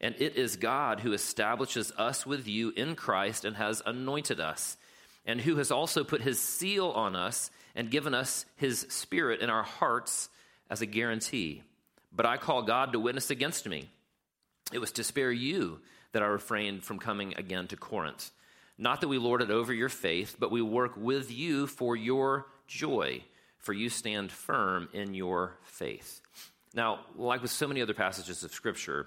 And 0.00 0.14
it 0.18 0.36
is 0.36 0.56
God 0.56 1.00
who 1.00 1.12
establishes 1.12 1.92
us 1.96 2.26
with 2.26 2.46
you 2.46 2.72
in 2.76 2.94
Christ 2.96 3.44
and 3.44 3.56
has 3.56 3.82
anointed 3.84 4.40
us, 4.40 4.76
and 5.24 5.40
who 5.40 5.56
has 5.56 5.70
also 5.70 6.04
put 6.04 6.22
his 6.22 6.40
seal 6.40 6.90
on 6.90 7.16
us 7.16 7.50
and 7.74 7.90
given 7.90 8.14
us 8.14 8.46
his 8.56 8.86
spirit 8.88 9.40
in 9.40 9.50
our 9.50 9.62
hearts 9.62 10.28
as 10.70 10.82
a 10.82 10.86
guarantee. 10.86 11.62
But 12.14 12.26
I 12.26 12.36
call 12.36 12.62
God 12.62 12.92
to 12.92 13.00
witness 13.00 13.30
against 13.30 13.68
me. 13.68 13.90
It 14.72 14.78
was 14.78 14.92
to 14.92 15.04
spare 15.04 15.32
you 15.32 15.80
that 16.12 16.22
I 16.22 16.26
refrained 16.26 16.84
from 16.84 16.98
coming 16.98 17.34
again 17.36 17.68
to 17.68 17.76
Corinth. 17.76 18.30
Not 18.78 19.00
that 19.00 19.08
we 19.08 19.18
lord 19.18 19.42
it 19.42 19.50
over 19.50 19.72
your 19.72 19.88
faith, 19.88 20.36
but 20.38 20.50
we 20.50 20.60
work 20.60 20.96
with 20.96 21.30
you 21.30 21.66
for 21.66 21.96
your 21.96 22.46
joy, 22.66 23.22
for 23.58 23.72
you 23.72 23.88
stand 23.88 24.30
firm 24.32 24.88
in 24.92 25.14
your 25.14 25.56
faith. 25.62 26.20
Now, 26.74 27.00
like 27.16 27.42
with 27.42 27.50
so 27.50 27.68
many 27.68 27.80
other 27.80 27.94
passages 27.94 28.44
of 28.44 28.52
Scripture, 28.52 29.06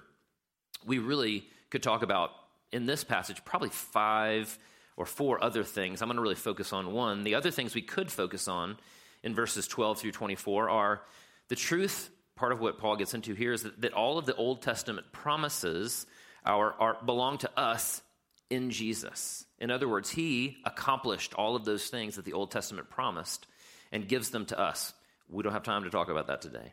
we 0.86 0.98
really 0.98 1.46
could 1.70 1.84
talk 1.84 2.02
about, 2.02 2.32
in 2.72 2.86
this 2.86 3.04
passage, 3.04 3.44
probably 3.46 3.70
five 3.70 4.58
or 4.98 5.06
four 5.06 5.44
other 5.44 5.64
things. 5.64 6.02
I'm 6.02 6.08
going 6.08 6.16
to 6.16 6.22
really 6.22 6.36
focus 6.36 6.74
on 6.74 6.94
one. 6.94 7.24
The 7.24 7.36
other 7.36 7.52
things 7.52 7.76
we 7.76 7.82
could 7.82 8.12
focus 8.12 8.48
on 8.48 8.78
in 9.24 9.36
verses 9.36 9.68
12 9.68 10.00
through 10.00 10.12
24 10.12 10.70
are 10.70 11.02
the 11.48 11.56
truth. 11.56 12.10
Part 12.40 12.54
of 12.54 12.62
what 12.62 12.78
Paul 12.78 12.96
gets 12.96 13.14
into 13.14 13.34
here 13.34 13.52
is 13.52 13.64
that, 13.64 13.82
that 13.82 13.92
all 13.92 14.18
of 14.18 14.26
the 14.26 14.34
Old 14.34 14.62
Testament 14.62 15.12
promises 15.12 16.06
are, 16.46 16.74
are, 16.80 16.98
belong 17.06 17.38
to 17.40 17.50
us 17.60 18.02
in 18.50 18.72
Jesus. 18.72 19.46
In 19.60 19.70
other 19.70 19.90
words, 19.90 20.10
he 20.10 20.56
accomplished 20.64 21.34
all 21.34 21.58
of 21.58 21.66
those 21.66 21.90
things 21.90 22.16
that 22.16 22.24
the 22.24 22.32
Old 22.32 22.50
Testament 22.50 22.90
promised 22.90 23.46
and 23.92 24.08
gives 24.08 24.30
them 24.30 24.46
to 24.46 24.58
us. 24.58 24.94
We 25.28 25.44
don't 25.44 25.52
have 25.52 25.64
time 25.64 25.84
to 25.84 25.90
talk 25.90 26.08
about 26.08 26.28
that 26.28 26.42
today. 26.42 26.72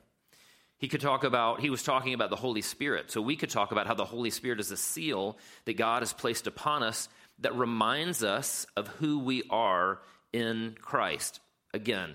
He 0.79 0.87
could 0.87 1.01
talk 1.01 1.25
about, 1.25 1.61
he 1.61 1.69
was 1.69 1.83
talking 1.83 2.15
about 2.15 2.31
the 2.31 2.37
Holy 2.37 2.63
Spirit. 2.63 3.11
So 3.11 3.21
we 3.21 3.35
could 3.35 3.51
talk 3.51 3.73
about 3.73 3.89
how 3.89 3.95
the 3.95 4.05
Holy 4.05 4.31
Spirit 4.31 4.61
is 4.61 4.71
a 4.71 4.77
seal 4.77 5.37
that 5.65 5.77
God 5.77 6.03
has 6.03 6.13
placed 6.13 6.47
upon 6.47 6.85
us 6.85 7.09
that 7.41 7.57
reminds 7.57 8.23
us 8.23 8.69
of 8.77 8.87
who 8.87 9.19
we 9.19 9.43
are 9.51 9.99
in 10.33 10.77
Christ. 10.81 11.41
Again, 11.75 12.15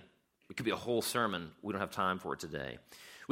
it 0.50 0.55
could 0.55 0.65
be 0.65 0.72
a 0.72 0.77
whole 0.77 1.01
sermon. 1.01 1.51
We 1.62 1.74
don't 1.74 1.81
have 1.81 1.91
time 1.91 2.17
for 2.17 2.34
it 2.36 2.39
today. 2.39 2.77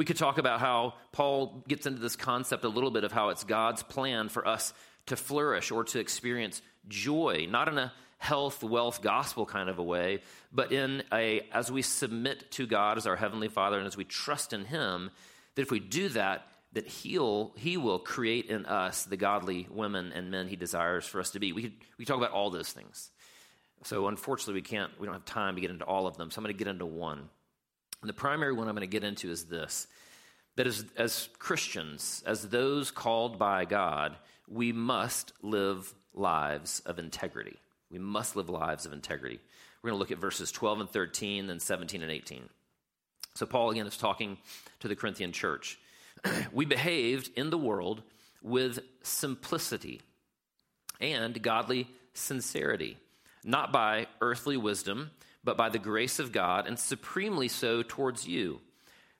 We 0.00 0.06
could 0.06 0.16
talk 0.16 0.38
about 0.38 0.60
how 0.60 0.94
Paul 1.12 1.62
gets 1.68 1.84
into 1.84 2.00
this 2.00 2.16
concept 2.16 2.64
a 2.64 2.70
little 2.70 2.90
bit 2.90 3.04
of 3.04 3.12
how 3.12 3.28
it's 3.28 3.44
God's 3.44 3.82
plan 3.82 4.30
for 4.30 4.48
us 4.48 4.72
to 5.04 5.14
flourish 5.14 5.70
or 5.70 5.84
to 5.84 6.00
experience 6.00 6.62
joy, 6.88 7.46
not 7.50 7.68
in 7.68 7.76
a 7.76 7.92
health, 8.16 8.64
wealth, 8.64 9.02
gospel 9.02 9.44
kind 9.44 9.68
of 9.68 9.78
a 9.78 9.82
way, 9.82 10.22
but 10.50 10.72
in 10.72 11.02
a, 11.12 11.46
as 11.52 11.70
we 11.70 11.82
submit 11.82 12.50
to 12.52 12.66
God 12.66 12.96
as 12.96 13.06
our 13.06 13.14
Heavenly 13.14 13.48
Father 13.48 13.76
and 13.76 13.86
as 13.86 13.94
we 13.94 14.04
trust 14.04 14.54
in 14.54 14.64
Him, 14.64 15.10
that 15.54 15.60
if 15.60 15.70
we 15.70 15.80
do 15.80 16.08
that, 16.08 16.46
that 16.72 16.86
he'll, 16.86 17.52
He 17.58 17.76
will 17.76 17.98
create 17.98 18.46
in 18.46 18.64
us 18.64 19.04
the 19.04 19.18
godly 19.18 19.68
women 19.70 20.12
and 20.14 20.30
men 20.30 20.48
He 20.48 20.56
desires 20.56 21.04
for 21.04 21.20
us 21.20 21.32
to 21.32 21.40
be. 21.40 21.52
We 21.52 21.64
could, 21.64 21.74
we 21.98 22.06
talk 22.06 22.16
about 22.16 22.32
all 22.32 22.48
those 22.48 22.72
things. 22.72 23.10
So 23.84 24.08
unfortunately, 24.08 24.54
we 24.54 24.62
can't, 24.62 24.98
we 24.98 25.04
don't 25.06 25.14
have 25.14 25.26
time 25.26 25.56
to 25.56 25.60
get 25.60 25.70
into 25.70 25.84
all 25.84 26.06
of 26.06 26.16
them. 26.16 26.30
So 26.30 26.38
I'm 26.38 26.44
going 26.44 26.56
to 26.56 26.58
get 26.58 26.70
into 26.70 26.86
one. 26.86 27.28
The 28.02 28.12
primary 28.12 28.52
one 28.52 28.68
I'm 28.68 28.74
going 28.74 28.80
to 28.80 28.86
get 28.86 29.04
into 29.04 29.30
is 29.30 29.44
this 29.44 29.86
that 30.56 30.66
as, 30.66 30.84
as 30.96 31.28
Christians, 31.38 32.22
as 32.26 32.48
those 32.48 32.90
called 32.90 33.38
by 33.38 33.64
God, 33.64 34.16
we 34.48 34.72
must 34.72 35.32
live 35.42 35.94
lives 36.12 36.80
of 36.86 36.98
integrity. 36.98 37.56
We 37.90 37.98
must 37.98 38.36
live 38.36 38.48
lives 38.48 38.84
of 38.84 38.92
integrity. 38.92 39.38
We're 39.82 39.90
going 39.90 39.98
to 39.98 40.00
look 40.00 40.10
at 40.10 40.18
verses 40.18 40.52
12 40.52 40.80
and 40.80 40.90
13, 40.90 41.46
then 41.46 41.60
17 41.60 42.02
and 42.02 42.10
18. 42.10 42.48
So, 43.34 43.46
Paul 43.46 43.70
again 43.70 43.86
is 43.86 43.96
talking 43.96 44.38
to 44.80 44.88
the 44.88 44.96
Corinthian 44.96 45.32
church. 45.32 45.78
we 46.52 46.64
behaved 46.64 47.30
in 47.36 47.50
the 47.50 47.58
world 47.58 48.02
with 48.42 48.80
simplicity 49.02 50.00
and 51.00 51.40
godly 51.40 51.88
sincerity, 52.12 52.96
not 53.44 53.72
by 53.72 54.06
earthly 54.20 54.56
wisdom, 54.56 55.10
but 55.42 55.56
by 55.56 55.68
the 55.68 55.78
grace 55.78 56.18
of 56.18 56.32
God, 56.32 56.66
and 56.66 56.78
supremely 56.78 57.48
so 57.48 57.82
towards 57.82 58.26
you. 58.26 58.60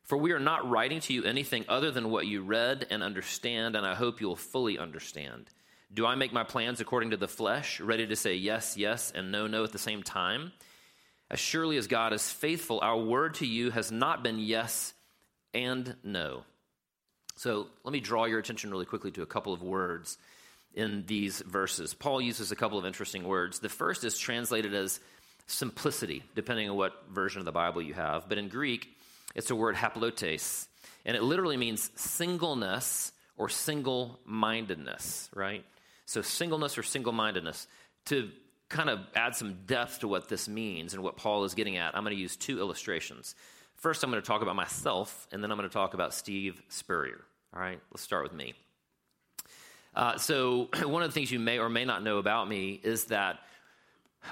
For 0.03 0.19
we 0.19 0.33
are 0.33 0.41
not 0.41 0.69
writing 0.69 1.01
to 1.01 1.13
you 1.13 1.25
anything 1.25 1.65
other 1.69 1.91
than 1.91 2.11
what 2.11 2.27
you 2.27 2.43
read 2.43 2.87
and 2.91 3.03
understand, 3.03 3.77
and 3.77 3.87
I 3.87 3.95
hope 3.95 4.21
you 4.21 4.27
will 4.27 4.37
fully 4.37 4.79
understand. 4.79 5.49
Do 5.93 6.07
I 6.07 6.15
make 6.15 6.33
my 6.33 6.45
plans 6.45 6.81
according 6.81 7.11
to 7.11 7.17
the 7.17 7.29
flesh, 7.29 7.81
ready 7.81 8.07
to 8.07 8.17
say 8.17 8.35
yes, 8.35 8.77
yes, 8.77 9.13
and 9.15 9.33
no, 9.33 9.47
no 9.47 9.65
at 9.65 9.73
the 9.73 9.79
same 9.79 10.03
time? 10.03 10.53
As 11.31 11.39
surely 11.39 11.77
as 11.77 11.87
God 11.87 12.13
is 12.13 12.29
faithful, 12.31 12.81
our 12.81 12.99
word 12.99 13.35
to 13.35 13.47
you 13.47 13.71
has 13.71 13.93
not 13.93 14.23
been 14.23 14.39
yes 14.39 14.93
and 15.55 15.97
no. 16.03 16.43
So 17.37 17.69
let 17.85 17.93
me 17.93 18.01
draw 18.01 18.25
your 18.27 18.39
attention 18.39 18.71
really 18.71 18.85
quickly 18.85 19.11
to 19.13 19.23
a 19.23 19.27
couple 19.27 19.53
of 19.53 19.63
words 19.63 20.19
in 20.75 21.05
these 21.07 21.41
verses. 21.41 21.95
Paul 21.95 22.21
uses 22.21 22.53
a 22.53 22.57
couple 22.57 22.79
of 22.79 22.85
interesting 22.85 23.25
words. 23.25 23.61
The 23.61 23.69
first 23.69 24.05
is 24.05 24.19
translated 24.19 24.75
as 24.75 25.01
simplicity, 25.51 26.23
depending 26.35 26.71
on 26.71 26.77
what 26.77 26.93
version 27.11 27.41
of 27.41 27.45
the 27.45 27.53
Bible 27.53 27.83
you 27.83 27.95
have. 27.95 28.29
But 28.29 28.39
in 28.39 28.49
Greek, 28.49 28.89
it's 29.35 29.51
a 29.51 29.55
word 29.55 29.77
haplotes, 29.77 30.67
and 31.05 31.17
it 31.17 31.23
literally 31.23 31.57
means 31.57 31.91
singleness 31.95 33.13
or 33.37 33.49
single 33.49 34.21
mindedness, 34.25 35.31
right? 35.35 35.65
So, 36.07 36.23
singleness 36.23 36.77
or 36.79 36.83
single 36.83 37.13
mindedness. 37.13 37.67
To 38.07 38.31
kind 38.69 38.89
of 38.89 39.01
add 39.15 39.35
some 39.35 39.59
depth 39.67 40.01
to 40.01 40.09
what 40.09 40.29
this 40.29 40.49
means 40.49 40.95
and 40.95 41.03
what 41.03 41.17
Paul 41.17 41.45
is 41.45 41.55
getting 41.55 41.77
at, 41.77 41.97
I'm 41.97 42.03
going 42.05 42.15
to 42.17 42.21
use 42.21 42.37
two 42.37 42.59
illustrations. 42.59 43.35
First, 43.77 44.03
I'm 44.03 44.11
going 44.11 44.23
to 44.23 44.27
talk 44.27 44.43
about 44.43 44.57
myself, 44.57 45.27
and 45.33 45.43
then 45.43 45.51
I'm 45.51 45.59
going 45.59 45.69
to 45.69 45.73
talk 45.73 45.95
about 45.95 46.15
Steve 46.15 46.63
Spurrier. 46.69 47.21
All 47.55 47.61
right, 47.61 47.81
let's 47.91 48.03
start 48.03 48.23
with 48.23 48.33
me. 48.33 48.55
Uh, 49.95 50.17
so, 50.19 50.69
one 50.85 51.03
of 51.03 51.09
the 51.09 51.15
things 51.15 51.31
you 51.31 51.39
may 51.39 51.59
or 51.59 51.69
may 51.69 51.85
not 51.85 52.03
know 52.03 52.19
about 52.19 52.49
me 52.49 52.81
is 52.83 53.07
that 53.07 53.41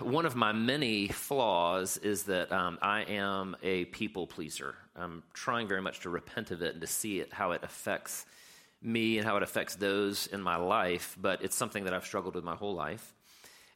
one 0.01 0.27
of 0.27 0.37
my 0.37 0.53
many 0.53 1.09
flaws 1.09 1.97
is 1.97 2.25
that 2.25 2.53
um, 2.53 2.79
I 2.83 3.03
am 3.03 3.57
a 3.63 3.87
people 3.87 4.27
pleaser. 4.27 4.75
I'm 4.95 5.23
trying 5.33 5.69
very 5.69 5.83
much 5.83 6.01
to 6.01 6.11
repent 6.11 6.51
of 6.51 6.63
it 6.63 6.73
and 6.73 6.81
to 6.81 6.87
see 6.87 7.21
it, 7.21 7.33
how 7.33 7.53
it 7.53 7.63
affects 7.63 8.27
me 8.83 9.19
and 9.19 9.27
how 9.27 9.37
it 9.37 9.43
affects 9.43 9.75
those 9.77 10.27
in 10.29 10.41
my 10.41 10.57
life, 10.57 11.17
but 11.21 11.43
it's 11.43 11.57
something 11.57 11.85
that 11.85 11.95
I've 11.95 12.05
struggled 12.05 12.35
with 12.35 12.45
my 12.45 12.55
whole 12.55 12.75
life. 12.75 13.15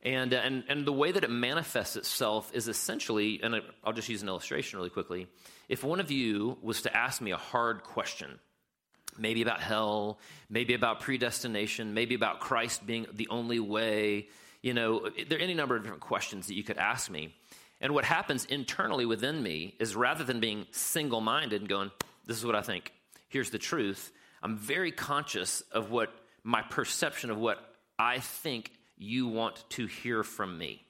And, 0.04 0.34
uh, 0.34 0.38
and, 0.38 0.64
and 0.68 0.84
the 0.84 0.92
way 0.92 1.12
that 1.12 1.24
it 1.24 1.30
manifests 1.30 1.96
itself 1.96 2.50
is 2.54 2.68
essentially, 2.68 3.40
and 3.42 3.62
I'll 3.84 3.92
just 3.92 4.08
use 4.08 4.22
an 4.22 4.28
illustration 4.28 4.78
really 4.78 4.90
quickly. 4.90 5.28
If 5.68 5.84
one 5.84 6.00
of 6.00 6.10
you 6.10 6.58
was 6.60 6.82
to 6.82 6.96
ask 6.96 7.20
me 7.20 7.30
a 7.30 7.36
hard 7.36 7.84
question, 7.84 8.38
maybe 9.16 9.42
about 9.42 9.60
hell, 9.60 10.18
maybe 10.50 10.74
about 10.74 11.00
predestination, 11.00 11.94
maybe 11.94 12.14
about 12.14 12.40
Christ 12.40 12.84
being 12.86 13.06
the 13.12 13.28
only 13.28 13.60
way, 13.60 14.28
you 14.62 14.74
know, 14.74 15.08
there 15.28 15.38
are 15.38 15.42
any 15.42 15.54
number 15.54 15.76
of 15.76 15.82
different 15.82 16.02
questions 16.02 16.46
that 16.46 16.54
you 16.54 16.62
could 16.62 16.78
ask 16.78 17.10
me. 17.10 17.34
And 17.80 17.94
what 17.94 18.04
happens 18.04 18.44
internally 18.44 19.04
within 19.04 19.42
me 19.42 19.74
is 19.80 19.96
rather 19.96 20.22
than 20.22 20.38
being 20.38 20.66
single 20.70 21.20
minded 21.20 21.60
and 21.60 21.68
going, 21.68 21.90
this 22.26 22.38
is 22.38 22.46
what 22.46 22.54
I 22.54 22.62
think, 22.62 22.92
here's 23.28 23.50
the 23.50 23.58
truth, 23.58 24.12
I'm 24.42 24.56
very 24.56 24.92
conscious 24.92 25.60
of 25.72 25.90
what 25.90 26.12
my 26.44 26.62
perception 26.62 27.30
of 27.30 27.38
what 27.38 27.58
I 27.98 28.20
think 28.20 28.70
you 28.96 29.26
want 29.26 29.64
to 29.70 29.86
hear 29.86 30.22
from 30.22 30.56
me. 30.56 30.84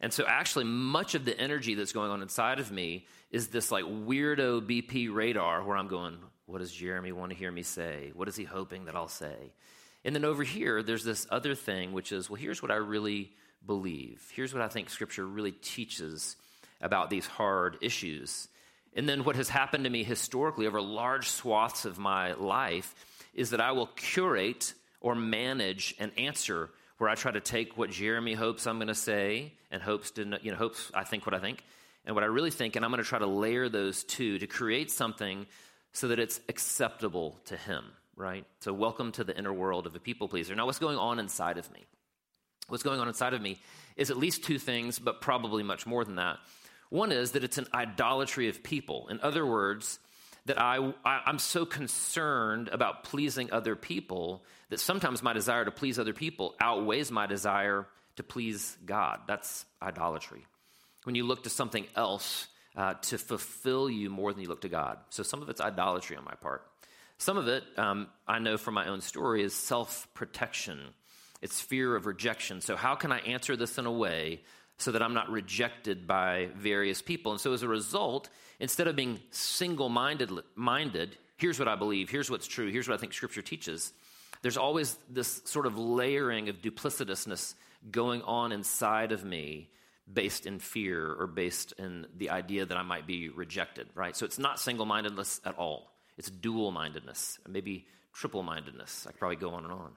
And 0.00 0.12
so, 0.12 0.24
actually, 0.26 0.64
much 0.64 1.14
of 1.14 1.24
the 1.24 1.38
energy 1.38 1.74
that's 1.74 1.92
going 1.92 2.10
on 2.10 2.22
inside 2.22 2.60
of 2.60 2.70
me 2.70 3.06
is 3.30 3.48
this 3.48 3.72
like 3.72 3.84
weirdo 3.84 4.60
BP 4.60 5.12
radar 5.12 5.64
where 5.64 5.76
I'm 5.76 5.88
going, 5.88 6.18
what 6.46 6.58
does 6.58 6.72
Jeremy 6.72 7.12
want 7.12 7.32
to 7.32 7.36
hear 7.36 7.50
me 7.50 7.62
say? 7.62 8.12
What 8.14 8.28
is 8.28 8.36
he 8.36 8.44
hoping 8.44 8.84
that 8.84 8.94
I'll 8.94 9.08
say? 9.08 9.52
And 10.04 10.14
then 10.14 10.24
over 10.24 10.42
here, 10.42 10.82
there's 10.82 11.04
this 11.04 11.26
other 11.30 11.54
thing, 11.54 11.92
which 11.92 12.12
is, 12.12 12.30
well, 12.30 12.40
here's 12.40 12.62
what 12.62 12.70
I 12.70 12.76
really 12.76 13.32
believe. 13.66 14.22
Here's 14.34 14.54
what 14.54 14.62
I 14.62 14.68
think 14.68 14.90
Scripture 14.90 15.26
really 15.26 15.52
teaches 15.52 16.36
about 16.80 17.10
these 17.10 17.26
hard 17.26 17.78
issues. 17.80 18.48
And 18.94 19.08
then 19.08 19.24
what 19.24 19.36
has 19.36 19.48
happened 19.48 19.84
to 19.84 19.90
me 19.90 20.04
historically 20.04 20.66
over 20.66 20.80
large 20.80 21.28
swaths 21.28 21.84
of 21.84 21.98
my 21.98 22.32
life 22.34 22.94
is 23.34 23.50
that 23.50 23.60
I 23.60 23.72
will 23.72 23.88
curate 23.88 24.74
or 25.00 25.14
manage 25.14 25.94
an 25.98 26.12
answer 26.16 26.70
where 26.98 27.10
I 27.10 27.14
try 27.14 27.30
to 27.30 27.40
take 27.40 27.76
what 27.76 27.90
Jeremy 27.90 28.34
hopes 28.34 28.66
I'm 28.66 28.78
going 28.78 28.88
to 28.88 28.94
say 28.94 29.52
and 29.70 29.82
hopes 29.82 30.10
to, 30.12 30.38
you 30.42 30.50
know, 30.50 30.56
hopes 30.56 30.90
I 30.94 31.04
think 31.04 31.26
what 31.26 31.34
I 31.34 31.38
think 31.38 31.62
and 32.04 32.14
what 32.14 32.24
I 32.24 32.28
really 32.28 32.50
think, 32.50 32.74
and 32.74 32.84
I'm 32.84 32.90
going 32.90 33.02
to 33.02 33.08
try 33.08 33.18
to 33.18 33.26
layer 33.26 33.68
those 33.68 34.02
two 34.02 34.38
to 34.38 34.46
create 34.46 34.90
something 34.90 35.46
so 35.92 36.08
that 36.08 36.18
it's 36.18 36.40
acceptable 36.48 37.38
to 37.46 37.56
him, 37.56 37.84
right? 38.18 38.44
So, 38.60 38.72
welcome 38.72 39.12
to 39.12 39.24
the 39.24 39.36
inner 39.38 39.52
world 39.52 39.86
of 39.86 39.94
a 39.94 40.00
people 40.00 40.28
pleaser. 40.28 40.54
Now, 40.54 40.66
what's 40.66 40.80
going 40.80 40.98
on 40.98 41.18
inside 41.18 41.56
of 41.56 41.70
me? 41.72 41.86
What's 42.68 42.82
going 42.82 43.00
on 43.00 43.08
inside 43.08 43.32
of 43.32 43.40
me 43.40 43.58
is 43.96 44.10
at 44.10 44.18
least 44.18 44.44
two 44.44 44.58
things, 44.58 44.98
but 44.98 45.20
probably 45.20 45.62
much 45.62 45.86
more 45.86 46.04
than 46.04 46.16
that. 46.16 46.38
One 46.90 47.12
is 47.12 47.32
that 47.32 47.44
it's 47.44 47.58
an 47.58 47.68
idolatry 47.72 48.48
of 48.48 48.62
people. 48.62 49.08
In 49.08 49.20
other 49.20 49.46
words, 49.46 49.98
that 50.46 50.60
I, 50.60 50.92
I, 51.04 51.22
am 51.26 51.38
so 51.38 51.64
concerned 51.64 52.68
about 52.68 53.04
pleasing 53.04 53.52
other 53.52 53.76
people 53.76 54.44
that 54.70 54.80
sometimes 54.80 55.22
my 55.22 55.32
desire 55.32 55.64
to 55.64 55.70
please 55.70 55.98
other 55.98 56.12
people 56.12 56.54
outweighs 56.60 57.10
my 57.10 57.26
desire 57.26 57.86
to 58.16 58.22
please 58.22 58.76
God. 58.84 59.20
That's 59.26 59.64
idolatry. 59.80 60.44
When 61.04 61.14
you 61.14 61.24
look 61.24 61.44
to 61.44 61.50
something 61.50 61.86
else 61.94 62.48
uh, 62.76 62.94
to 62.94 63.18
fulfill 63.18 63.88
you 63.88 64.10
more 64.10 64.32
than 64.32 64.42
you 64.42 64.48
look 64.48 64.62
to 64.62 64.68
God. 64.68 64.98
So 65.10 65.22
some 65.22 65.42
of 65.42 65.48
it's 65.48 65.60
idolatry 65.60 66.16
on 66.16 66.24
my 66.24 66.34
part. 66.34 66.64
Some 67.18 67.36
of 67.36 67.48
it, 67.48 67.64
um, 67.76 68.08
I 68.26 68.38
know 68.38 68.56
from 68.56 68.74
my 68.74 68.88
own 68.88 69.00
story, 69.00 69.42
is 69.42 69.54
self 69.54 70.06
protection. 70.14 70.80
It's 71.42 71.60
fear 71.60 71.94
of 71.94 72.06
rejection. 72.06 72.60
So, 72.60 72.76
how 72.76 72.94
can 72.94 73.12
I 73.12 73.18
answer 73.20 73.56
this 73.56 73.78
in 73.78 73.86
a 73.86 73.92
way 73.92 74.40
so 74.78 74.92
that 74.92 75.02
I'm 75.02 75.14
not 75.14 75.28
rejected 75.28 76.06
by 76.06 76.48
various 76.56 77.02
people. 77.02 77.32
And 77.32 77.40
so 77.40 77.52
as 77.52 77.62
a 77.62 77.68
result, 77.68 78.30
instead 78.60 78.86
of 78.86 78.96
being 78.96 79.20
single 79.30 79.88
minded, 79.88 81.18
here's 81.36 81.58
what 81.58 81.68
I 81.68 81.74
believe, 81.74 82.08
here's 82.08 82.30
what's 82.30 82.46
true, 82.46 82.70
here's 82.70 82.88
what 82.88 82.94
I 82.94 82.98
think 82.98 83.12
Scripture 83.12 83.42
teaches, 83.42 83.92
there's 84.40 84.56
always 84.56 84.96
this 85.10 85.42
sort 85.44 85.66
of 85.66 85.76
layering 85.76 86.48
of 86.48 86.62
duplicitousness 86.62 87.54
going 87.90 88.22
on 88.22 88.52
inside 88.52 89.10
of 89.10 89.24
me 89.24 89.68
based 90.10 90.46
in 90.46 90.60
fear 90.60 91.12
or 91.12 91.26
based 91.26 91.72
in 91.72 92.06
the 92.16 92.30
idea 92.30 92.64
that 92.64 92.78
I 92.78 92.82
might 92.82 93.06
be 93.06 93.28
rejected, 93.28 93.88
right? 93.94 94.16
So 94.16 94.24
it's 94.24 94.38
not 94.38 94.60
single 94.60 94.86
mindedness 94.86 95.40
at 95.44 95.58
all. 95.58 95.92
It's 96.18 96.30
dual 96.30 96.72
mindedness, 96.72 97.38
maybe 97.48 97.86
triple 98.12 98.42
mindedness. 98.42 99.06
I 99.06 99.12
could 99.12 99.20
probably 99.20 99.36
go 99.36 99.50
on 99.50 99.64
and 99.64 99.72
on. 99.72 99.92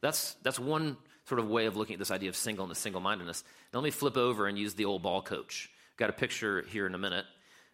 That's, 0.00 0.34
that's 0.42 0.58
one 0.58 0.96
sort 1.26 1.38
of 1.38 1.48
way 1.48 1.66
of 1.66 1.76
looking 1.76 1.94
at 1.94 1.98
this 1.98 2.10
idea 2.10 2.28
of 2.28 2.36
singleness, 2.36 2.78
single 2.78 3.00
mindedness. 3.00 3.44
Now, 3.72 3.80
let 3.80 3.84
me 3.84 3.90
flip 3.90 4.16
over 4.16 4.46
and 4.46 4.58
use 4.58 4.74
the 4.74 4.84
old 4.86 5.02
ball 5.02 5.22
coach. 5.22 5.70
Got 5.96 6.10
a 6.10 6.14
picture 6.14 6.64
here 6.68 6.86
in 6.86 6.94
a 6.94 6.98
minute 6.98 7.24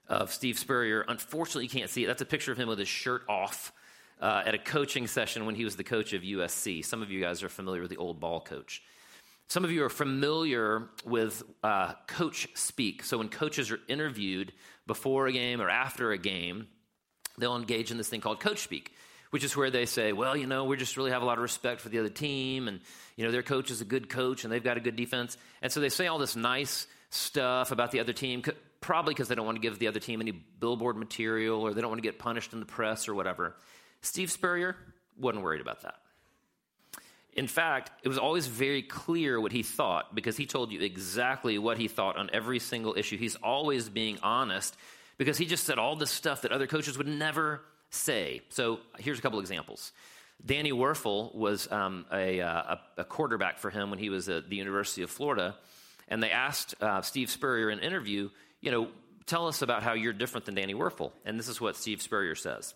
of 0.09 0.33
Steve 0.33 0.59
Spurrier. 0.59 1.05
Unfortunately, 1.09 1.65
you 1.65 1.71
can't 1.71 1.91
see 1.91 2.05
it. 2.05 2.07
That's 2.09 2.23
a 2.23 2.27
picture 2.27 2.53
of 2.53 2.59
him 2.59 2.69
with 2.69 2.79
his 2.79 2.89
shirt 2.89 3.23
off 3.29 3.73
uh, 4.21 4.43
at 4.45 4.55
a 4.55 4.59
coaching 4.59 5.07
session 5.07 5.47
when 5.47 5.55
he 5.55 5.65
was 5.65 5.77
the 5.77 5.85
coach 5.85 6.13
of 6.13 6.23
USC. 6.23 6.85
Some 6.85 7.03
of 7.03 7.11
you 7.11 7.21
guys 7.21 7.43
are 7.43 7.49
familiar 7.49 7.81
with 7.81 7.91
the 7.91 7.97
old 7.97 8.21
ball 8.21 8.41
coach. 8.41 8.83
Some 9.49 9.65
of 9.65 9.73
you 9.73 9.85
are 9.85 9.91
familiar 9.91 10.89
with 11.05 11.43
uh, 11.65 11.95
coach 12.07 12.49
speak. 12.55 13.03
So 13.03 13.19
when 13.19 13.29
coaches 13.29 13.71
are 13.71 13.81
interviewed 13.89 14.53
before 14.87 15.27
a 15.27 15.33
game 15.33 15.61
or 15.61 15.69
after 15.69 16.13
a 16.13 16.19
game, 16.19 16.69
they'll 17.41 17.57
engage 17.57 17.91
in 17.91 17.97
this 17.97 18.09
thing 18.09 18.21
called 18.21 18.41
coach 18.41 18.59
speak, 18.59 18.93
which 19.31 19.45
is 19.45 19.57
where 19.57 19.71
they 19.71 19.87
say, 19.87 20.13
well, 20.13 20.37
you 20.37 20.47
know, 20.47 20.65
we 20.65 20.77
just 20.77 20.97
really 20.97 21.11
have 21.11 21.23
a 21.23 21.25
lot 21.25 21.39
of 21.39 21.43
respect 21.43 21.81
for 21.81 21.89
the 21.89 21.99
other 21.99 22.09
team, 22.09 22.69
and, 22.69 22.81
you 23.17 23.25
know, 23.25 23.31
their 23.31 23.43
coach 23.43 23.71
is 23.71 23.81
a 23.81 23.85
good 23.85 24.09
coach 24.09 24.45
and 24.45 24.53
they've 24.53 24.65
got 24.65 24.77
a 24.77 24.81
good 24.81 24.97
defense. 24.97 25.37
And 25.63 25.71
so 25.73 25.81
they 25.81 25.89
say 25.89 26.07
all 26.07 26.19
this 26.19 26.37
nice 26.37 26.87
stuff 27.11 27.73
about 27.73 27.91
the 27.91 28.01
other 28.01 28.13
team, 28.13 28.43
probably 28.81 29.15
because 29.15 29.29
they 29.29 29.35
don't 29.35 29.47
want 29.47 29.57
to 29.57 29.63
give 29.63 29.79
the 29.79 29.89
other 29.89 30.01
team 30.01 30.21
any 30.21 30.33
billboard 30.33 30.97
material 30.97 31.61
or 31.61 31.75
they 31.75 31.81
don't 31.81 31.91
want 31.91 32.03
to 32.03 32.09
get 32.09 32.19
punished 32.19 32.53
in 32.53 32.61
the 32.61 32.67
press 32.67 33.09
or 33.09 33.15
whatever. 33.15 33.57
Steve 34.03 34.31
Spurrier 34.31 34.77
wasn't 35.19 35.45
worried 35.45 35.61
about 35.61 35.83
that. 35.83 35.97
In 37.33 37.47
fact, 37.47 37.91
it 38.03 38.09
was 38.09 38.19
always 38.19 38.47
very 38.47 38.83
clear 38.83 39.41
what 39.41 39.53
he 39.53 39.63
thought 39.63 40.15
because 40.15 40.37
he 40.37 40.47
told 40.47 40.73
you 40.73 40.81
exactly 40.81 41.59
what 41.59 41.79
he 41.79 41.87
thought 41.87 42.17
on 42.17 42.29
every 42.33 42.59
single 42.59 42.95
issue. 42.97 43.17
He's 43.17 43.37
always 43.37 43.89
being 43.89 44.19
honest 44.23 44.77
because 45.21 45.37
he 45.37 45.45
just 45.45 45.65
said 45.65 45.79
all 45.79 45.97
this 45.97 46.11
stuff 46.11 46.41
that 46.41 46.51
other 46.51 46.67
coaches 46.67 46.97
would 46.97 47.07
never 47.07 47.61
say. 47.91 48.41
So 48.49 48.81
here's 48.99 49.19
a 49.19 49.21
couple 49.21 49.39
examples. 49.39 49.93
Danny 50.47 50.73
Wuerffel 50.73 51.35
was 51.35 51.71
um, 51.71 52.07
a, 52.11 52.41
uh, 52.41 52.77
a, 52.97 53.05
quarterback 53.05 53.59
for 53.59 53.69
him 53.69 53.91
when 53.91 53.99
he 53.99 54.09
was 54.09 54.31
at 54.31 54.49
the 54.49 54.57
University 54.57 55.03
of 55.03 55.11
Florida, 55.11 55.57
and 56.09 56.23
they 56.23 56.31
asked 56.31 56.75
uh, 56.81 57.03
Steve 57.03 57.29
Spurrier 57.29 57.69
in 57.69 57.81
an 57.81 57.85
interview, 57.85 58.31
you 58.63 58.71
know, 58.71 58.89
tell 59.27 59.47
us 59.47 59.61
about 59.61 59.83
how 59.83 59.93
you're 59.93 60.15
different 60.15 60.47
than 60.47 60.55
Danny 60.55 60.73
Wuerffel. 60.73 61.13
And 61.27 61.39
this 61.39 61.49
is 61.49 61.61
what 61.61 61.77
Steve 61.77 62.01
Spurrier 62.01 62.35
says. 62.35 62.73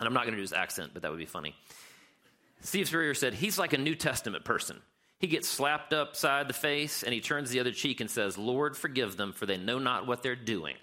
And 0.00 0.08
I'm 0.08 0.12
not 0.12 0.24
going 0.24 0.32
to 0.32 0.38
do 0.38 0.42
his 0.42 0.52
accent, 0.52 0.90
but 0.92 1.02
that 1.02 1.12
would 1.12 1.20
be 1.20 1.24
funny. 1.24 1.54
Steve 2.62 2.88
Spurrier 2.88 3.14
said, 3.14 3.32
He's 3.32 3.60
like 3.60 3.74
a 3.74 3.78
New 3.78 3.94
Testament 3.94 4.44
person. 4.44 4.80
He 5.20 5.28
gets 5.28 5.46
slapped 5.46 5.92
upside 5.92 6.48
the 6.48 6.52
face 6.52 7.04
and 7.04 7.14
he 7.14 7.20
turns 7.20 7.50
the 7.50 7.60
other 7.60 7.70
cheek 7.70 8.00
and 8.00 8.10
says, 8.10 8.36
Lord, 8.36 8.76
forgive 8.76 9.16
them, 9.16 9.32
for 9.32 9.46
they 9.46 9.56
know 9.56 9.78
not 9.78 10.08
what 10.08 10.24
they're 10.24 10.34
doing. 10.34 10.74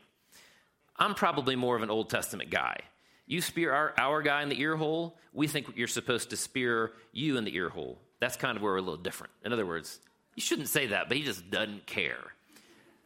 I'm 1.02 1.16
probably 1.16 1.56
more 1.56 1.76
of 1.76 1.84
an 1.84 1.90
Old 1.90 2.10
Testament 2.10 2.50
guy. 2.50 2.78
You 3.26 3.42
spear 3.42 3.74
our, 3.74 3.94
our 3.98 4.22
guy 4.22 4.44
in 4.44 4.50
the 4.50 4.60
ear 4.62 4.76
hole, 4.76 5.18
we 5.34 5.48
think 5.48 5.74
you're 5.76 5.88
supposed 5.88 6.30
to 6.30 6.38
spear 6.38 6.92
you 7.12 7.38
in 7.38 7.44
the 7.44 7.56
ear 7.56 7.70
hole. 7.70 8.00
That's 8.20 8.38
kind 8.38 8.56
of 8.56 8.62
where 8.62 8.74
we're 8.74 8.78
a 8.78 8.82
little 8.82 8.98
different. 8.98 9.34
In 9.44 9.52
other 9.52 9.66
words, 9.66 10.00
you 10.36 10.42
shouldn't 10.42 10.70
say 10.70 10.88
that, 10.88 11.08
but 11.08 11.18
he 11.18 11.24
just 11.24 11.50
doesn't 11.50 11.88
care. 11.88 12.34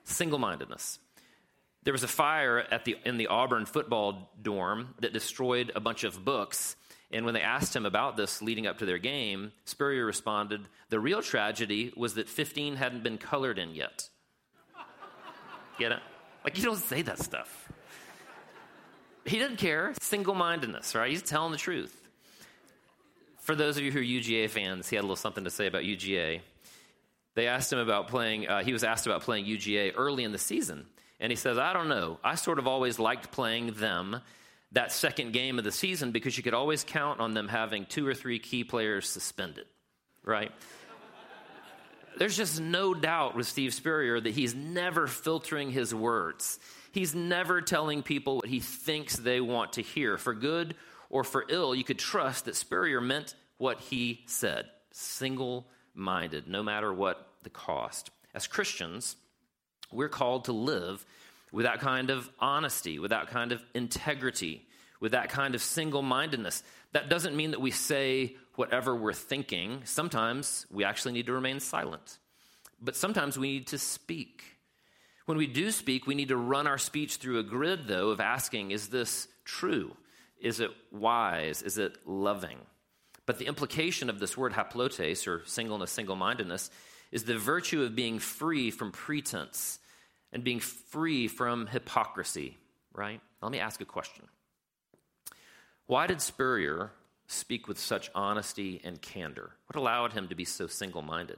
Single 0.04 0.40
mindedness. 0.40 1.00
There 1.84 1.94
was 1.94 2.04
a 2.04 2.08
fire 2.08 2.60
at 2.60 2.86
the, 2.86 2.98
in 3.06 3.18
the 3.18 3.28
Auburn 3.28 3.66
football 3.66 4.32
dorm 4.42 4.96
that 5.00 5.14
destroyed 5.14 5.72
a 5.76 5.80
bunch 5.80 6.04
of 6.04 6.26
books 6.26 6.76
and 7.12 7.24
when 7.24 7.34
they 7.34 7.42
asked 7.42 7.76
him 7.76 7.86
about 7.86 8.18
this 8.18 8.42
leading 8.42 8.68
up 8.68 8.80
to 8.80 8.86
their 8.86 8.98
game, 8.98 9.52
Spurrier 9.66 10.06
responded, 10.06 10.62
The 10.90 11.00
real 11.00 11.22
tragedy 11.22 11.94
was 11.96 12.16
that 12.16 12.28
15 12.28 12.76
hadn't 12.76 13.04
been 13.04 13.18
colored 13.18 13.60
in 13.60 13.76
yet. 13.76 14.10
Get 15.80 15.92
it? 15.94 16.00
Like, 16.44 16.58
you 16.58 16.64
don't 16.64 16.76
say 16.78 17.02
that 17.04 17.20
stuff. 17.20 17.65
He 19.26 19.40
doesn't 19.40 19.58
care. 19.58 19.94
Single 20.00 20.36
mindedness, 20.36 20.96
right? 20.96 21.10
He's 21.10 21.22
telling 21.22 21.52
the 21.52 21.58
truth. 21.58 22.00
For 23.40 23.56
those 23.56 23.78
of 23.78 23.84
you 23.84 23.92
who 23.92 24.00
are 24.00 24.04
UGA 24.04 24.50
fans, 24.50 24.90
he 24.90 24.96
had 24.96 25.02
a 25.02 25.08
little 25.08 25.16
something 25.16 25.44
to 25.44 25.50
say 25.50 25.68
about 25.68 25.84
UGA. 25.84 26.42
They 27.36 27.48
asked 27.48 27.72
him 27.72 27.80
about 27.80 28.08
playing, 28.08 28.48
uh, 28.48 28.64
he 28.64 28.74
was 28.74 28.84
asked 28.84 29.06
about 29.06 29.22
playing 29.22 29.46
UGA 29.46 29.94
early 29.96 30.24
in 30.24 30.32
the 30.32 30.38
season. 30.38 30.86
And 31.20 31.32
he 31.32 31.36
says, 31.36 31.58
I 31.58 31.74
don't 31.74 31.90
know. 31.90 32.20
I 32.24 32.36
sort 32.36 32.60
of 32.60 32.68
always 32.68 33.00
liked 33.00 33.32
playing 33.32 33.74
them 33.74 34.22
that 34.72 34.92
second 34.92 35.34
game 35.34 35.58
of 35.58 35.64
the 35.64 35.72
season 35.72 36.12
because 36.12 36.38
you 36.38 36.44
could 36.44 36.54
always 36.54 36.84
count 36.84 37.20
on 37.20 37.34
them 37.34 37.48
having 37.48 37.86
two 37.86 38.08
or 38.08 38.14
three 38.14 38.40
key 38.40 38.64
players 38.64 39.08
suspended, 39.08 39.66
right? 40.24 40.52
There's 42.18 42.38
just 42.38 42.60
no 42.60 42.94
doubt 42.94 43.36
with 43.36 43.48
Steve 43.48 43.74
Spurrier 43.74 44.20
that 44.20 44.34
he's 44.34 44.56
never 44.56 45.08
filtering 45.08 45.72
his 45.72 45.94
words. 45.94 46.60
He's 46.92 47.14
never 47.14 47.62
telling 47.62 48.04
people 48.04 48.38
what 48.38 48.48
he 48.48 48.60
thinks 48.60 49.16
they 49.16 49.42
want 49.42 49.74
to 49.74 49.82
hear. 49.82 50.18
For 50.18 50.34
good 50.34 50.76
or 51.10 51.24
for 51.24 51.46
ill, 51.50 51.76
you 51.76 51.84
could 51.84 52.00
trust 52.00 52.46
that 52.46 52.56
Spurrier 52.56 53.02
meant 53.02 53.36
what 53.58 53.80
he 53.80 54.22
said 54.28 54.66
single 54.92 55.68
minded, 55.94 56.48
no 56.48 56.64
matter 56.64 56.94
what 56.94 57.28
the 57.44 57.50
cost. 57.50 58.12
As 58.34 58.48
Christians, 58.48 59.18
we're 59.92 60.10
called 60.10 60.46
to 60.46 60.54
live 60.54 61.06
with 61.52 61.66
that 61.66 61.80
kind 61.80 62.10
of 62.10 62.30
honesty, 62.40 63.00
with 63.00 63.12
that 63.12 63.28
kind 63.28 63.52
of 63.52 63.62
integrity, 63.74 64.66
with 65.00 65.12
that 65.12 65.30
kind 65.30 65.54
of 65.54 65.62
single 65.62 66.02
mindedness. 66.02 66.64
That 66.94 67.10
doesn't 67.10 67.36
mean 67.36 67.52
that 67.52 67.62
we 67.62 67.72
say 67.72 68.36
whatever 68.58 68.96
we're 68.96 69.14
thinking. 69.14 69.82
Sometimes 69.84 70.66
we 70.72 70.84
actually 70.84 71.14
need 71.14 71.26
to 71.28 71.34
remain 71.34 71.60
silent, 71.60 72.20
but 72.82 72.96
sometimes 72.96 73.38
we 73.38 73.54
need 73.54 73.68
to 73.68 73.78
speak. 73.78 74.44
When 75.26 75.38
we 75.38 75.48
do 75.48 75.72
speak, 75.72 76.06
we 76.06 76.16
need 76.16 76.30
to 76.30 76.38
run 76.38 76.68
our 76.68 76.78
speech 76.78 77.16
through 77.16 77.40
a 77.40 77.44
grid, 77.44 77.88
though, 77.88 78.10
of 78.10 78.20
asking, 78.20 78.72
is 78.72 78.90
this 78.90 79.28
true? 79.44 79.96
Is 80.40 80.60
it 80.60 80.72
wise? 80.92 81.62
Is 81.62 81.78
it 81.78 81.98
loving? 82.06 82.60
But 83.26 83.40
the 83.40 83.48
implication 83.48 84.10
of 84.10 84.20
this 84.20 84.38
word 84.38 84.54
haplotes, 84.54 85.28
or 85.28 85.42
singleness, 85.46 85.92
single 85.92 86.16
mindedness, 86.16 86.70
is 87.12 87.24
the 87.24 87.38
virtue 87.38 87.82
of 87.82 87.96
being 87.96 88.20
free 88.20 88.70
from 88.70 88.92
pretense 88.92 89.80
and 90.32 90.44
being 90.44 90.60
free 90.60 91.28
from 91.28 91.66
hypocrisy, 91.66 92.58
right? 92.94 93.22
Let 93.42 93.52
me 93.52 93.60
ask 93.60 93.82
a 93.82 93.86
question. 93.86 94.26
Why 95.88 96.08
did 96.08 96.22
Spurrier 96.22 96.92
speak 97.28 97.68
with 97.68 97.80
such 97.80 98.10
honesty 98.14 98.82
and 98.84 99.02
candor? 99.02 99.52
What 99.68 99.80
allowed 99.80 100.14
him 100.14 100.28
to 100.30 100.36
be 100.36 100.46
so 100.46 100.68
single 100.68 101.02
minded? 101.02 101.38